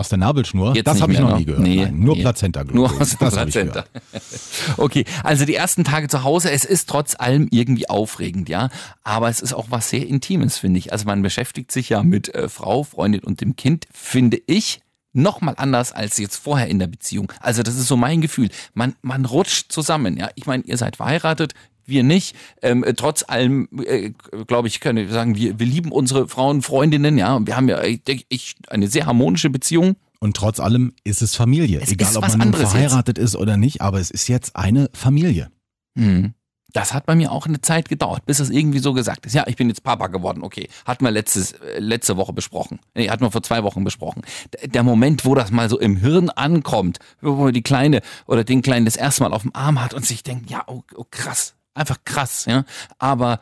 [0.00, 0.74] Aus der Nabelschnur?
[0.74, 1.36] Jetzt das habe ich noch ne?
[1.36, 1.62] nie gehört.
[1.62, 2.22] Nee, Nein, nur nee.
[2.22, 2.64] Plazenta.
[2.64, 3.84] Nur aus Das Plazenta.
[4.78, 8.70] Okay, also die ersten Tage zu Hause, es ist trotz allem irgendwie aufregend, ja.
[9.04, 10.90] Aber es ist auch was sehr Intimes, finde ich.
[10.90, 14.80] Also man beschäftigt sich ja mit äh, Frau, Freundin und dem Kind, finde ich.
[15.12, 17.30] Noch mal anders als jetzt vorher in der Beziehung.
[17.38, 18.48] Also das ist so mein Gefühl.
[18.72, 20.30] Man, man rutscht zusammen, ja.
[20.34, 21.52] Ich meine, ihr seid verheiratet,
[21.90, 22.34] wir nicht.
[22.62, 24.12] Ähm, äh, trotz allem, äh,
[24.46, 27.34] glaube ich, können wir sagen, wir, wir lieben unsere Frauen, Freundinnen, ja.
[27.34, 29.96] Und wir haben ja, ich, denke, ich, eine sehr harmonische Beziehung.
[30.20, 31.80] Und trotz allem ist es Familie.
[31.80, 35.50] Es Egal, ob man verheiratet ist oder nicht, aber es ist jetzt eine Familie.
[35.94, 36.34] Mhm.
[36.72, 39.34] Das hat bei mir auch eine Zeit gedauert, bis es irgendwie so gesagt ist.
[39.34, 40.44] Ja, ich bin jetzt Papa geworden.
[40.44, 42.78] Okay, hatten wir letztes, äh, letzte Woche besprochen.
[42.94, 44.22] Nee, hatten wir vor zwei Wochen besprochen.
[44.54, 48.44] D- Der Moment, wo das mal so im Hirn ankommt, wo man die Kleine oder
[48.44, 51.06] den Kleinen das erste Mal auf dem Arm hat und sich denkt, ja, oh, oh
[51.10, 52.64] krass, einfach krass, ja.
[52.98, 53.40] Aber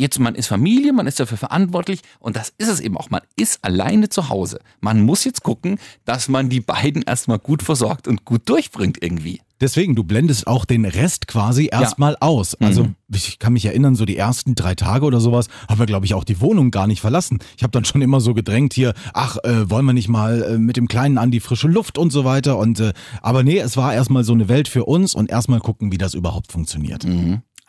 [0.00, 3.10] Jetzt, man ist Familie, man ist dafür verantwortlich und das ist es eben auch.
[3.10, 4.60] Man ist alleine zu Hause.
[4.80, 9.40] Man muss jetzt gucken, dass man die beiden erstmal gut versorgt und gut durchbringt irgendwie.
[9.60, 12.54] Deswegen, du blendest auch den Rest quasi erstmal aus.
[12.60, 12.94] Also Mhm.
[13.12, 16.14] ich kann mich erinnern, so die ersten drei Tage oder sowas, haben wir, glaube ich,
[16.14, 17.40] auch die Wohnung gar nicht verlassen.
[17.56, 20.58] Ich habe dann schon immer so gedrängt hier, ach, äh, wollen wir nicht mal äh,
[20.58, 22.56] mit dem Kleinen an die frische Luft und so weiter.
[22.56, 25.90] Und äh, aber nee, es war erstmal so eine Welt für uns und erstmal gucken,
[25.90, 27.04] wie das überhaupt funktioniert.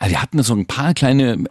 [0.00, 1.44] Also wir hatten so ein paar kleine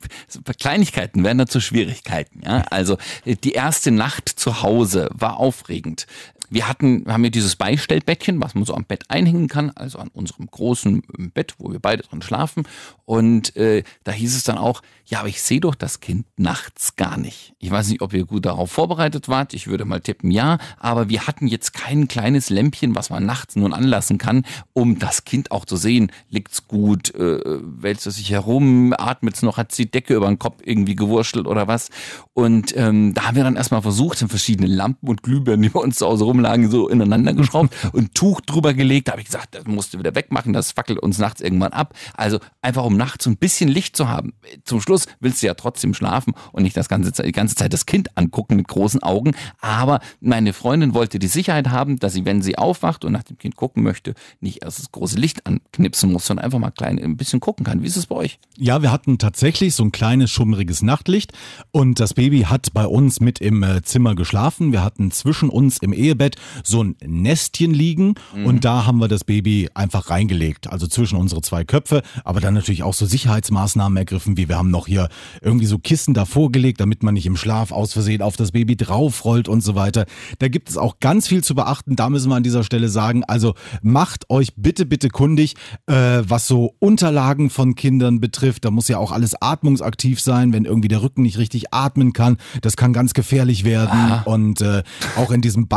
[0.60, 2.42] Kleinigkeiten, werden dazu Schwierigkeiten.
[2.44, 2.64] Ja?
[2.70, 6.06] Also äh, die erste Nacht zu Hause war aufregend.
[6.50, 9.98] Wir hatten, wir haben hier dieses Beistellbettchen, was man so am Bett einhängen kann, also
[9.98, 12.64] an unserem großen ähm, Bett, wo wir beide drin schlafen.
[13.04, 16.96] Und äh, da hieß es dann auch, ja, aber ich sehe doch das Kind nachts
[16.96, 17.54] gar nicht.
[17.60, 19.54] Ich weiß nicht, ob ihr gut darauf vorbereitet wart.
[19.54, 20.58] Ich würde mal tippen, ja.
[20.78, 25.24] Aber wir hatten jetzt kein kleines Lämpchen, was man nachts nun anlassen kann, um das
[25.24, 26.10] Kind auch zu sehen.
[26.28, 27.14] Liegt's gut?
[27.14, 28.92] Äh, wälzt es sich herum?
[28.98, 29.58] Atmet's noch?
[29.58, 31.90] Hat die Decke über den Kopf irgendwie gewurschtelt oder was?
[32.34, 35.98] Und ähm, da haben wir dann erstmal versucht, sind verschiedene Lampen und Glühbirnen, bei uns
[35.98, 39.08] zu Hause rumlagen, so ineinander geschraubt und Tuch drüber gelegt.
[39.08, 41.94] Da habe ich gesagt, das musst du wieder wegmachen, das fackelt uns nachts irgendwann ab.
[42.14, 44.34] Also einfach um nachts ein bisschen Licht zu haben.
[44.64, 47.86] Zum Schluss willst du ja trotzdem schlafen und nicht das ganze, die ganze Zeit das
[47.86, 49.34] Kind angucken mit großen Augen.
[49.60, 53.38] Aber meine Freundin wollte die Sicherheit haben, dass sie, wenn sie aufwacht und nach dem
[53.38, 57.16] Kind gucken möchte, nicht erst das große Licht anknipsen muss, sondern einfach mal klein ein
[57.16, 57.82] bisschen gucken kann.
[57.82, 58.38] Wie ist es bei euch?
[58.56, 61.32] Ja, wir hatten tatsächlich so ein kleines schummriges Nachtlicht
[61.70, 64.72] und das Baby hat bei uns mit im äh, Zimmer geschlafen.
[64.72, 66.25] Wir hatten zwischen uns im Ehebett
[66.64, 71.42] so ein Nestchen liegen und da haben wir das Baby einfach reingelegt, also zwischen unsere
[71.42, 75.08] zwei Köpfe, aber dann natürlich auch so Sicherheitsmaßnahmen ergriffen, wie wir haben noch hier
[75.40, 78.76] irgendwie so Kissen davor gelegt, damit man nicht im Schlaf aus Versehen auf das Baby
[78.76, 80.06] draufrollt und so weiter.
[80.38, 81.96] Da gibt es auch ganz viel zu beachten.
[81.96, 85.54] Da müssen wir an dieser Stelle sagen, also macht euch bitte, bitte kundig,
[85.86, 88.64] äh, was so Unterlagen von Kindern betrifft.
[88.64, 92.36] Da muss ja auch alles atmungsaktiv sein, wenn irgendwie der Rücken nicht richtig atmen kann.
[92.62, 94.22] Das kann ganz gefährlich werden.
[94.24, 94.82] Und äh,
[95.16, 95.68] auch in diesem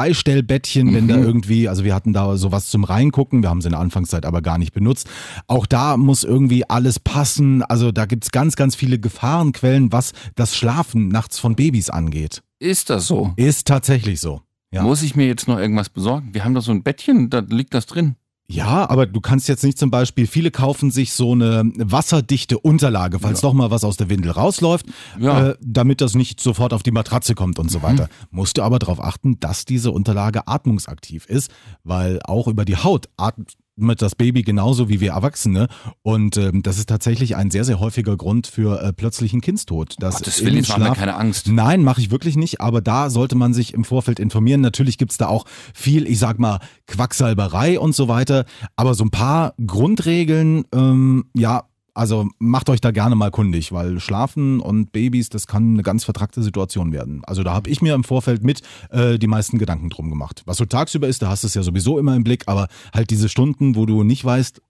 [0.43, 3.71] Beistellbettchen, wenn da irgendwie, also wir hatten da sowas zum Reingucken, wir haben es in
[3.71, 5.09] der Anfangszeit aber gar nicht benutzt.
[5.47, 7.63] Auch da muss irgendwie alles passen.
[7.63, 12.41] Also da gibt's ganz, ganz viele Gefahrenquellen, was das Schlafen nachts von Babys angeht.
[12.59, 13.33] Ist das so?
[13.35, 14.41] Ist tatsächlich so.
[14.71, 14.83] Ja.
[14.83, 16.33] Muss ich mir jetzt noch irgendwas besorgen?
[16.33, 18.15] Wir haben doch so ein Bettchen, da liegt das drin.
[18.51, 23.19] Ja, aber du kannst jetzt nicht zum Beispiel, viele kaufen sich so eine wasserdichte Unterlage,
[23.19, 24.87] falls doch mal was aus der Windel rausläuft,
[25.19, 25.39] Ja.
[25.39, 25.47] Mhm.
[25.51, 28.09] äh, damit das nicht sofort auf die Matratze kommt und so weiter.
[28.31, 31.51] Musst du aber darauf achten, dass diese Unterlage atmungsaktiv ist,
[31.83, 33.53] weil auch über die Haut atmet
[34.01, 35.67] das Baby genauso wie wir Erwachsene.
[36.01, 39.95] Und ähm, das ist tatsächlich ein sehr, sehr häufiger Grund für äh, plötzlichen Kindstod.
[39.99, 41.47] Dass Gottes im Willen, jetzt machen wir keine Angst.
[41.47, 44.61] Nein, mache ich wirklich nicht, aber da sollte man sich im Vorfeld informieren.
[44.61, 49.11] Natürlich gibt's da auch viel, ich sag mal, Quacksalberei und so weiter, aber so ein
[49.11, 51.68] paar Grundregeln, ähm, ja,
[51.99, 56.05] also macht euch da gerne mal kundig, weil Schlafen und Babys, das kann eine ganz
[56.05, 57.21] vertrackte Situation werden.
[57.25, 60.41] Also da habe ich mir im Vorfeld mit äh, die meisten Gedanken drum gemacht.
[60.45, 63.09] Was so tagsüber ist, da hast du es ja sowieso immer im Blick, aber halt
[63.09, 64.61] diese Stunden, wo du nicht weißt,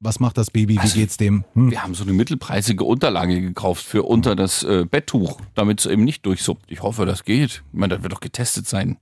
[0.00, 1.44] was macht das Baby, wie Also, geht's dem?
[1.54, 1.70] Hm.
[1.70, 6.04] Wir haben so eine mittelpreisige Unterlage gekauft für unter das äh, Betttuch, damit es eben
[6.04, 6.70] nicht durchsuppt.
[6.70, 7.64] Ich hoffe, das geht.
[7.72, 8.98] Ich meine, das wird doch getestet sein.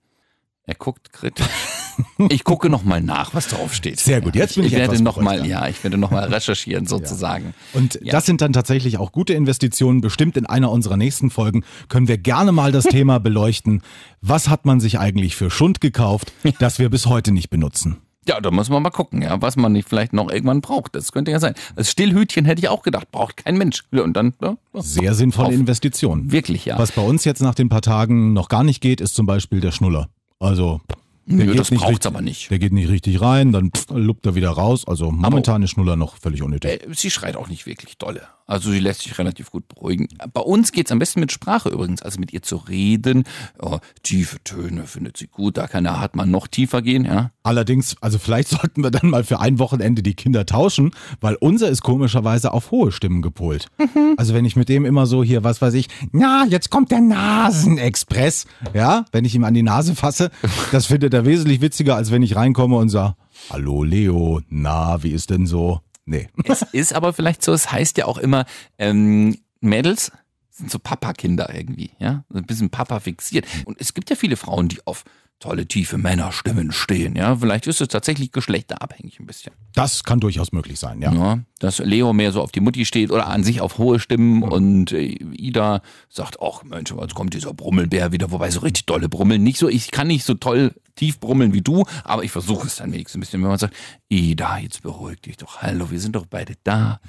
[0.66, 1.48] Er guckt kritisch.
[2.28, 3.98] Ich gucke noch mal nach, was drauf steht.
[4.00, 5.60] Sehr gut, jetzt bin ich ich werde etwas noch mal, beruhigter.
[5.62, 7.54] ja, ich werde noch mal recherchieren sozusagen.
[7.72, 8.12] Und Ja.
[8.12, 10.00] das sind dann tatsächlich auch gute Investitionen.
[10.00, 13.82] Bestimmt in einer unserer nächsten Folgen können wir gerne mal das Thema beleuchten.
[14.20, 17.98] Was hat man sich eigentlich für Schund gekauft, das wir bis heute nicht benutzen?
[18.24, 20.94] Ja, da muss man mal gucken, ja, was man nicht vielleicht noch irgendwann braucht.
[20.94, 21.54] Das könnte ja sein.
[21.74, 23.82] Das Stillhütchen hätte ich auch gedacht, braucht kein Mensch.
[23.90, 24.80] Ja, und dann, ja, ja.
[24.80, 26.30] Sehr sinnvolle Auf- Investition.
[26.30, 26.78] Wirklich, ja.
[26.78, 29.60] Was bei uns jetzt nach den paar Tagen noch gar nicht geht, ist zum Beispiel
[29.60, 30.08] der Schnuller.
[30.38, 30.80] Also,
[31.26, 32.50] der Nö, geht das nicht braucht's richtig- aber nicht.
[32.50, 34.86] Der geht nicht richtig rein, dann pff, luppt er wieder raus.
[34.86, 36.70] Also momentan ist Schnuller noch völlig unnötig.
[36.70, 38.22] Äh, Sie schreit auch nicht wirklich dolle.
[38.44, 40.08] Also sie lässt sich relativ gut beruhigen.
[40.34, 43.22] Bei uns geht's am besten mit Sprache übrigens, also mit ihr zu reden.
[43.62, 47.30] Ja, tiefe Töne findet sie gut, da kann der Hartmann noch tiefer gehen, ja.
[47.44, 51.68] Allerdings, also vielleicht sollten wir dann mal für ein Wochenende die Kinder tauschen, weil unser
[51.68, 53.68] ist komischerweise auf hohe Stimmen gepolt.
[54.16, 57.00] Also wenn ich mit dem immer so hier, was weiß ich, na, jetzt kommt der
[57.00, 60.30] Nasenexpress, ja, wenn ich ihm an die Nase fasse,
[60.72, 63.16] das findet er wesentlich witziger, als wenn ich reinkomme und sage,
[63.50, 65.80] hallo Leo, na, wie ist denn so?
[66.04, 66.28] Nee.
[66.44, 68.44] Es ist aber vielleicht so, es heißt ja auch immer,
[68.78, 70.12] ähm, Mädels
[70.50, 73.46] sind so Papa-Kinder irgendwie, ja, ein bisschen Papa fixiert.
[73.64, 75.04] Und es gibt ja viele Frauen, die auf
[75.42, 77.36] tolle, tiefe Männerstimmen stehen, ja.
[77.36, 79.52] Vielleicht ist es tatsächlich geschlechterabhängig ein bisschen.
[79.74, 81.12] Das kann durchaus möglich sein, ja.
[81.12, 84.42] Ja, dass Leo mehr so auf die Mutti steht oder an sich auf hohe Stimmen
[84.42, 89.08] und äh, Ida sagt, ach Mensch, jetzt kommt dieser Brummelbär wieder, wobei so richtig dolle
[89.08, 92.66] Brummeln nicht so, ich kann nicht so toll tief brummeln wie du, aber ich versuche
[92.66, 93.74] es dann wenigstens ein bisschen, wenn man sagt,
[94.08, 97.00] Ida, jetzt beruhig dich doch, hallo, wir sind doch beide da.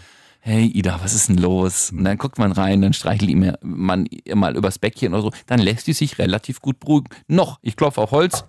[0.46, 1.92] Hey Ida, was ist denn los?
[1.92, 5.32] Und dann guckt man rein, dann streichelt ihm man ihr mal übers Bäckchen oder so,
[5.48, 7.08] dann lässt die sich relativ gut beruhigen.
[7.30, 8.44] Noch, ich klopfe auf Holz,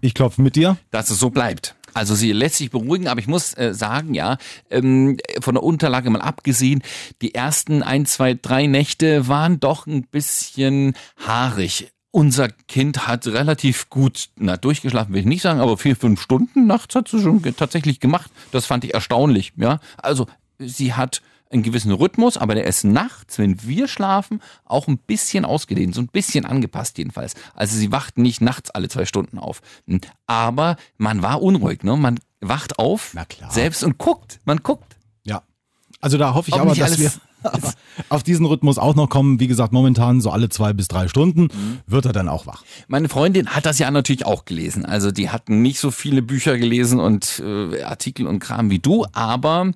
[0.00, 0.78] Ich klopfe mit dir.
[0.90, 1.74] dass es so bleibt.
[1.92, 4.38] Also sie lässt sich beruhigen, aber ich muss äh, sagen, ja,
[4.70, 6.82] ähm, von der Unterlage mal abgesehen,
[7.20, 10.94] die ersten ein, zwei, drei Nächte waren doch ein bisschen
[11.26, 11.92] haarig.
[12.10, 16.66] Unser Kind hat relativ gut, na, durchgeschlafen will ich nicht sagen, aber vier, fünf Stunden
[16.66, 18.30] nachts hat sie schon tatsächlich gemacht.
[18.50, 19.78] Das fand ich erstaunlich, ja.
[19.98, 20.26] Also
[20.58, 25.44] sie hat einen gewissen Rhythmus, aber der ist nachts, wenn wir schlafen, auch ein bisschen
[25.44, 27.34] ausgedehnt, so ein bisschen angepasst jedenfalls.
[27.54, 29.62] Also sie wacht nicht nachts alle zwei Stunden auf.
[29.86, 30.00] Hm.
[30.26, 31.96] Aber man war unruhig, ne?
[31.96, 33.14] Man wacht auf,
[33.50, 34.40] selbst und guckt.
[34.44, 34.96] Man guckt.
[35.22, 35.42] Ja.
[36.00, 37.12] Also da hoffe ich Ob aber, dass wir
[38.08, 39.40] auf diesen Rhythmus auch noch kommen.
[39.40, 41.48] Wie gesagt, momentan so alle zwei bis drei Stunden
[41.86, 42.64] wird er dann auch wach.
[42.88, 44.84] Meine Freundin hat das ja natürlich auch gelesen.
[44.84, 49.06] Also die hat nicht so viele Bücher gelesen und äh, Artikel und Kram wie du,
[49.12, 49.72] aber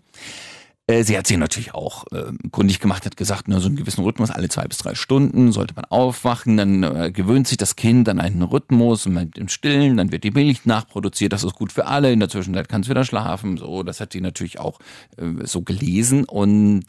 [0.89, 4.03] äh, sie hat sich natürlich auch äh, kundig gemacht, hat gesagt, na, so einen gewissen
[4.03, 8.09] Rhythmus, alle zwei bis drei Stunden sollte man aufwachen, dann äh, gewöhnt sich das Kind
[8.09, 11.73] an einen Rhythmus und mit dem Stillen, dann wird die Milch nachproduziert, das ist gut
[11.73, 14.79] für alle, in der Zwischenzeit kann es wieder schlafen, so, das hat sie natürlich auch
[15.19, 16.87] äh, so gelesen und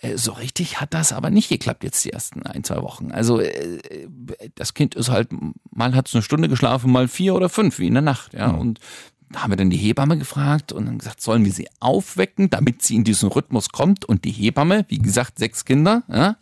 [0.00, 3.10] äh, so richtig hat das aber nicht geklappt jetzt die ersten ein, zwei Wochen.
[3.10, 3.80] Also äh,
[4.54, 5.30] das Kind ist halt,
[5.72, 8.50] mal hat es eine Stunde geschlafen, mal vier oder fünf, wie in der Nacht, ja,
[8.50, 8.78] und
[9.34, 12.82] da haben wir dann die Hebamme gefragt und dann gesagt, sollen wir sie aufwecken, damit
[12.82, 14.04] sie in diesen Rhythmus kommt.
[14.04, 16.36] Und die Hebamme, wie gesagt, sechs Kinder, ja,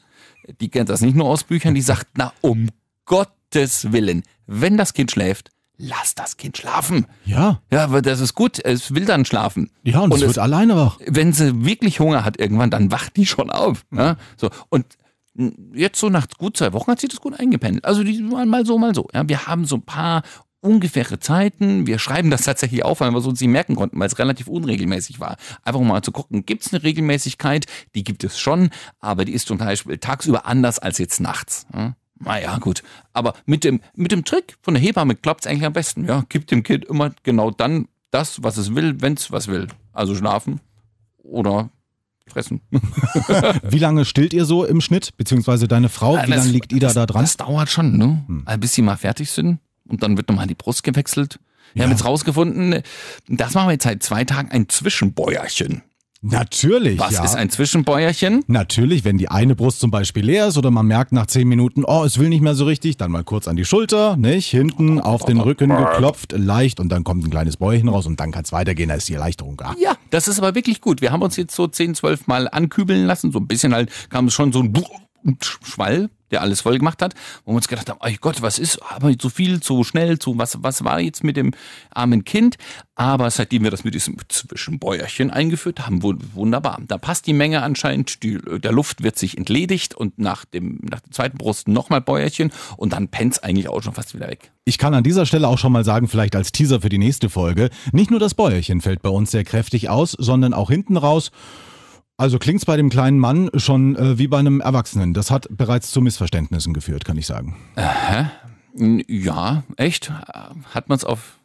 [0.61, 2.69] die kennt das nicht nur aus Büchern, die sagt, na um
[3.07, 7.07] Gottes Willen, wenn das Kind schläft, lass das Kind schlafen.
[7.25, 7.63] Ja.
[7.71, 9.71] Ja, aber das ist gut, es will dann schlafen.
[9.85, 10.99] Ja, und, es wird alleine wach.
[11.07, 13.87] wenn sie wirklich Hunger hat irgendwann, dann wacht die schon auf.
[13.91, 14.17] Ja?
[14.37, 14.85] So, und
[15.73, 17.87] jetzt so nach gut zwei Wochen hat sie das gut eingependelt.
[17.87, 19.09] Also die waren mal so, mal so.
[19.15, 19.27] Ja?
[19.27, 20.23] Wir haben so ein paar
[20.63, 21.87] ungefähre Zeiten.
[21.87, 24.47] Wir schreiben das tatsächlich auf, weil wir es uns nicht merken konnten, weil es relativ
[24.49, 25.37] unregelmäßig war.
[25.65, 27.67] Einfach um mal zu gucken, gibt es eine Regelmäßigkeit?
[27.95, 28.71] Die gibt es schon,
[29.01, 31.67] aber die ist zum Beispiel tagsüber anders als jetzt nachts.
[31.75, 31.95] Ja?
[32.21, 32.83] Naja, gut.
[33.13, 36.07] Aber mit dem, mit dem Trick von der Hebamme klappt es eigentlich am besten.
[36.07, 39.67] Ja, gibt dem Kind immer genau dann das, was es will, wenn es was will.
[39.93, 40.61] Also schlafen
[41.25, 41.71] oder
[42.29, 42.61] fressen.
[43.69, 45.17] Wie lange stillt ihr so im Schnitt?
[45.17, 47.23] Beziehungsweise deine Frau, wie Das- lange liegt Ida das, da dran?
[47.25, 48.25] Das dauert schon, ne?
[48.45, 49.59] Also Bis sie mal fertig sind
[49.93, 51.39] und dann wird nochmal die Brust gewechselt.
[51.75, 52.83] Wir haben jetzt rausgefunden,
[53.29, 55.83] das machen wir jetzt seit zwei Tagen ein Zwischenbäuerchen.
[56.25, 57.25] Natürlich, Was ja.
[57.25, 58.45] ist ein Zwischenbäuerchen?
[58.47, 61.85] Natürlich, wenn die eine Brust zum Beispiel leer ist oder man merkt nach zehn Minuten,
[61.85, 64.49] oh, es will nicht mehr so richtig, dann mal kurz an die Schulter, nicht?
[64.49, 68.31] Hinten auf den Rücken geklopft, leicht und dann kommt ein kleines Bäuerchen raus und dann
[68.31, 69.75] kann es weitergehen, da ist die Erleichterung da.
[69.81, 71.01] Ja, das ist aber wirklich gut.
[71.01, 73.33] Wir haben uns jetzt so 10, 12 Mal ankübeln lassen.
[73.33, 74.73] So ein bisschen halt kam es schon so ein
[75.43, 77.15] Schwall, der alles voll gemacht hat,
[77.45, 80.39] wo wir uns gedacht haben, oh Gott, was ist, aber so viel, zu schnell, zu
[80.39, 81.53] was, was war jetzt mit dem
[81.91, 82.57] armen Kind?
[82.95, 86.79] Aber seitdem wir das mit diesem Zwischenbäuerchen eingeführt haben, wun- wunderbar.
[86.87, 91.01] Da passt die Menge anscheinend, die, der Luft wird sich entledigt und nach dem, nach
[91.01, 94.51] der zweiten Brust nochmal Bäuerchen und dann pennt's eigentlich auch schon fast wieder weg.
[94.65, 97.29] Ich kann an dieser Stelle auch schon mal sagen, vielleicht als Teaser für die nächste
[97.31, 101.31] Folge, nicht nur das Bäuerchen fällt bei uns sehr kräftig aus, sondern auch hinten raus.
[102.17, 105.15] Also klingt's bei dem kleinen Mann schon äh, wie bei einem Erwachsenen.
[105.15, 107.57] Das hat bereits zu Missverständnissen geführt, kann ich sagen.
[109.09, 110.11] Ja, echt?
[110.11, 111.39] Hat man es auf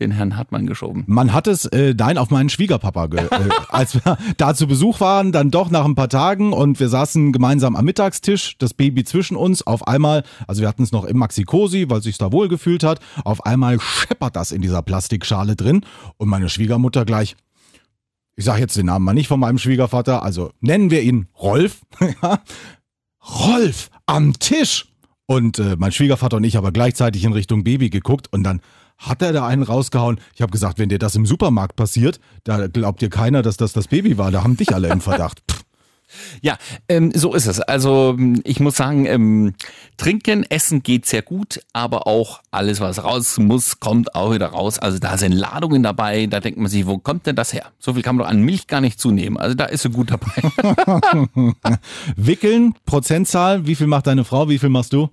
[0.00, 1.04] den Herrn Hartmann geschoben.
[1.06, 5.00] Man hat es äh, dein auf meinen Schwiegerpapa, ge äh, als wir da zu Besuch
[5.00, 9.04] waren, dann doch nach ein paar Tagen und wir saßen gemeinsam am Mittagstisch, das Baby
[9.04, 12.48] zwischen uns, auf einmal, also wir hatten es noch im Maxi-Cosi, weil sich da wohl
[12.48, 15.82] gefühlt hat, auf einmal scheppert das in dieser Plastikschale drin
[16.16, 17.36] und meine Schwiegermutter gleich,
[18.36, 21.82] ich sage jetzt den Namen mal nicht von meinem Schwiegervater, also nennen wir ihn Rolf,
[23.46, 24.86] Rolf am Tisch.
[25.26, 28.60] Und äh, mein Schwiegervater und ich aber gleichzeitig in Richtung Baby geguckt und dann
[28.98, 30.20] hat er da einen rausgehauen.
[30.34, 33.72] Ich habe gesagt, wenn dir das im Supermarkt passiert, da glaubt dir keiner, dass das
[33.72, 34.30] das Baby war.
[34.30, 35.42] Da haben dich alle im Verdacht.
[35.50, 35.62] Pff.
[36.42, 37.60] Ja, ähm, so ist es.
[37.60, 39.54] Also ich muss sagen, ähm,
[39.96, 44.78] trinken, essen geht sehr gut, aber auch alles, was raus muss, kommt auch wieder raus.
[44.78, 47.66] Also da sind Ladungen dabei, da denkt man sich, wo kommt denn das her?
[47.78, 49.36] So viel kann man doch an Milch gar nicht zunehmen.
[49.38, 50.32] Also da ist sie gut dabei.
[52.16, 55.10] Wickeln, Prozentzahl, wie viel macht deine Frau, wie viel machst du?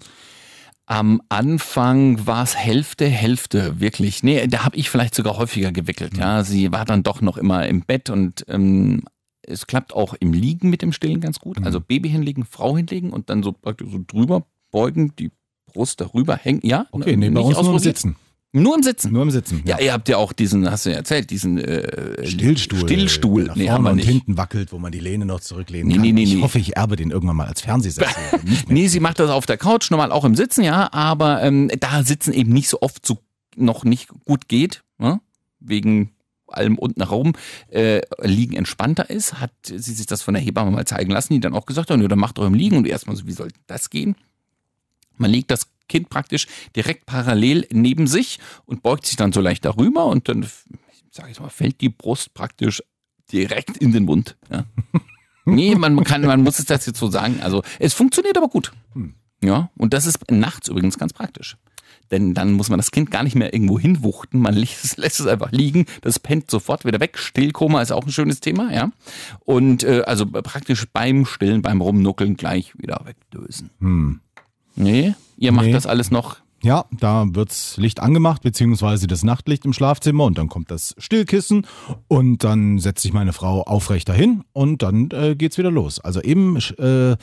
[0.88, 4.24] Am Anfang war es Hälfte, Hälfte, wirklich.
[4.24, 6.18] Nee, da habe ich vielleicht sogar häufiger gewickelt.
[6.18, 9.04] Ja, sie war dann doch noch immer im Bett und ähm,
[9.44, 11.64] es klappt auch im Liegen mit dem Stillen ganz gut.
[11.64, 15.32] Also Baby hinlegen, Frau hinlegen und dann so praktisch so drüber beugen, die
[15.66, 16.60] Brust darüber hängen.
[16.64, 17.80] Ja, Okay, nicht uns nur im?
[17.80, 18.16] Sitzen.
[18.54, 19.14] Nur im Sitzen.
[19.14, 19.62] Nur im Sitzen.
[19.66, 22.80] Ja, ihr habt ja auch diesen, hast du ja erzählt, diesen äh, Stillstuhl.
[22.80, 23.46] Stillstuhl.
[23.46, 24.10] Der Nee, vorne und nicht.
[24.10, 26.02] hinten wackelt, wo man die Lehne noch zurücklehnen Nee, kann.
[26.02, 26.42] nee, nee, ich nee.
[26.42, 28.14] hoffe, ich erbe den irgendwann mal als Fernsehsessel.
[28.68, 32.04] Nee, sie macht das auf der Couch, normal auch im Sitzen, ja, aber ähm, da
[32.04, 33.20] Sitzen eben nicht so oft so
[33.56, 35.22] noch nicht gut geht, ne?
[35.62, 36.12] wegen
[36.52, 37.34] allem unten nach oben,
[37.70, 41.40] äh, Liegen entspannter ist, hat sie sich das von der Hebamme mal zeigen lassen, die
[41.40, 43.50] dann auch gesagt hat, nö, dann macht doch im Liegen und erstmal so, wie soll
[43.68, 44.16] das gehen?
[45.18, 49.66] Man legt das Kind praktisch direkt parallel neben sich und beugt sich dann so leicht
[49.66, 50.48] darüber und dann,
[51.12, 52.82] sag ich mal, fällt die Brust praktisch
[53.32, 54.38] direkt in den Mund.
[54.50, 54.66] Ja.
[55.44, 57.40] Nee, man kann, man muss es das jetzt so sagen.
[57.42, 58.72] Also es funktioniert aber gut.
[59.44, 61.58] Ja, und das ist nachts übrigens ganz praktisch.
[62.12, 64.40] Denn dann muss man das Kind gar nicht mehr irgendwo hinwuchten.
[64.42, 65.86] Man lässt es, lässt es einfach liegen.
[66.02, 67.18] Das pennt sofort wieder weg.
[67.18, 68.92] Stillkoma ist auch ein schönes Thema, ja.
[69.46, 73.70] Und äh, also praktisch beim Stillen, beim Rumnuckeln gleich wieder wegdösen.
[74.76, 75.74] Nee, ihr macht Nee.
[75.74, 76.38] das alles noch.
[76.64, 81.66] Ja, da wird's Licht angemacht, beziehungsweise das Nachtlicht im Schlafzimmer und dann kommt das Stillkissen
[82.08, 86.00] und dann setzt sich meine Frau aufrecht dahin und dann äh, geht's wieder los.
[86.00, 87.16] Also im, äh,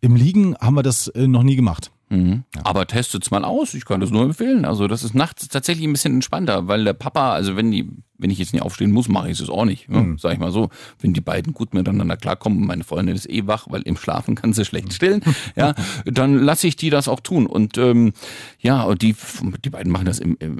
[0.00, 1.90] im Liegen haben wir das äh, noch nie gemacht.
[2.10, 2.44] Mhm.
[2.64, 4.64] Aber testet's mal aus, ich kann das nur empfehlen.
[4.64, 8.30] Also das ist nachts tatsächlich ein bisschen entspannter, weil der Papa, also wenn die, wenn
[8.30, 9.88] ich jetzt nicht aufstehen muss, mache ich es auch nicht.
[9.88, 10.16] Ne?
[10.18, 10.70] Sag ich mal so.
[11.00, 14.52] Wenn die beiden gut miteinander klarkommen, meine Freundin ist eh wach, weil im Schlafen kann
[14.52, 15.22] sie schlecht stillen,
[15.56, 17.46] ja, dann lasse ich die das auch tun.
[17.46, 18.12] Und ähm,
[18.58, 19.14] ja, und die,
[19.64, 20.58] die beiden machen das im, im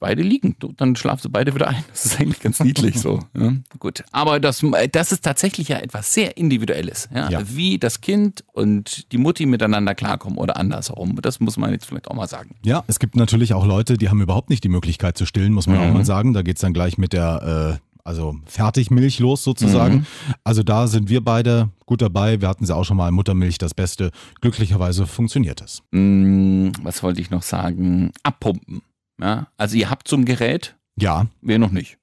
[0.00, 0.56] beide liegen.
[0.76, 1.84] Dann schlafen sie beide wieder ein.
[1.90, 3.20] Das ist eigentlich ganz niedlich so.
[3.36, 3.52] Ja?
[3.78, 4.02] Gut.
[4.12, 7.08] Aber das, das ist tatsächlich ja etwas sehr Individuelles.
[7.14, 7.28] Ja?
[7.28, 7.40] Ja.
[7.48, 11.18] Wie das Kind und die Mutti miteinander klarkommen oder andersherum.
[11.20, 12.54] Das muss man jetzt vielleicht auch mal sagen.
[12.64, 15.66] Ja, es gibt natürlich auch Leute, die haben überhaupt nicht die Möglichkeit zu stillen, muss
[15.66, 16.32] man auch mal sagen.
[16.32, 20.06] Da geht's dann gleich mit der, äh, also Fertigmilch los sozusagen.
[20.44, 22.40] Also da sind wir beide gut dabei.
[22.40, 24.10] Wir hatten sie auch schon mal Muttermilch, das Beste.
[24.40, 25.82] Glücklicherweise funktioniert es.
[25.92, 28.12] Hm, was wollte ich noch sagen?
[28.22, 28.82] Abpumpen.
[29.20, 29.48] Ja?
[29.56, 31.98] Also ihr habt so ein Gerät, Ja, wir noch nicht.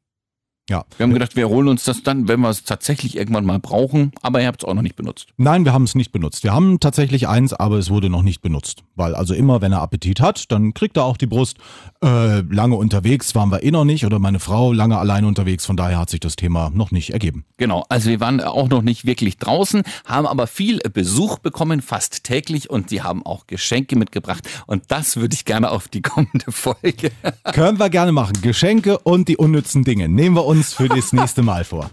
[0.69, 0.86] Ja.
[0.95, 4.13] Wir haben gedacht, wir holen uns das dann, wenn wir es tatsächlich irgendwann mal brauchen,
[4.21, 5.28] aber ihr habt es auch noch nicht benutzt.
[5.36, 6.43] Nein, wir haben es nicht benutzt.
[6.45, 8.84] Wir haben tatsächlich eins, aber es wurde noch nicht benutzt.
[8.95, 11.58] Weil also immer, wenn er Appetit hat, dann kriegt er auch die Brust.
[12.02, 15.65] Äh, lange unterwegs waren wir eh noch nicht oder meine Frau lange alleine unterwegs.
[15.65, 17.43] Von daher hat sich das Thema noch nicht ergeben.
[17.58, 22.23] Genau, also wir waren auch noch nicht wirklich draußen, haben aber viel Besuch bekommen, fast
[22.23, 26.52] täglich und sie haben auch Geschenke mitgebracht und das würde ich gerne auf die kommende
[26.52, 27.12] Folge.
[27.52, 28.34] Können wir gerne machen.
[28.41, 31.89] Geschenke und die unnützen Dinge nehmen wir uns für das nächste Mal vor.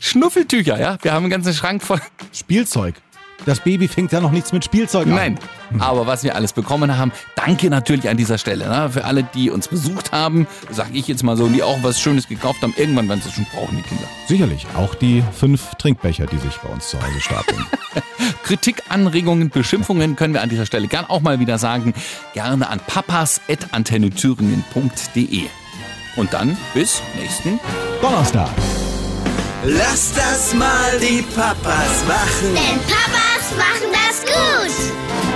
[0.00, 2.00] Schnuffeltücher, ja, wir haben einen ganzen Schrank voll.
[2.32, 2.94] Spielzeug.
[3.46, 5.14] Das Baby fängt ja noch nichts mit Spielzeug an.
[5.14, 5.38] Nein,
[5.78, 8.66] aber was wir alles bekommen haben, danke natürlich an dieser Stelle.
[8.68, 8.88] Ne?
[8.90, 12.26] Für alle, die uns besucht haben, sage ich jetzt mal so, die auch was Schönes
[12.28, 14.04] gekauft haben, irgendwann werden sie es schon brauchen, die Kinder.
[14.26, 14.66] Sicherlich.
[14.76, 17.66] Auch die fünf Trinkbecher, die sich bei uns zu Hause stapeln.
[18.44, 21.92] Kritik, Anregungen, Beschimpfungen können wir an dieser Stelle gern auch mal wieder sagen.
[22.32, 25.42] Gerne an papas.antennethüringen.de.
[26.16, 27.60] Und dann bis nächsten
[28.00, 28.50] Donnerstag.
[29.64, 32.54] Lass das mal die Papas machen.
[32.54, 35.33] Denn Papas machen das gut.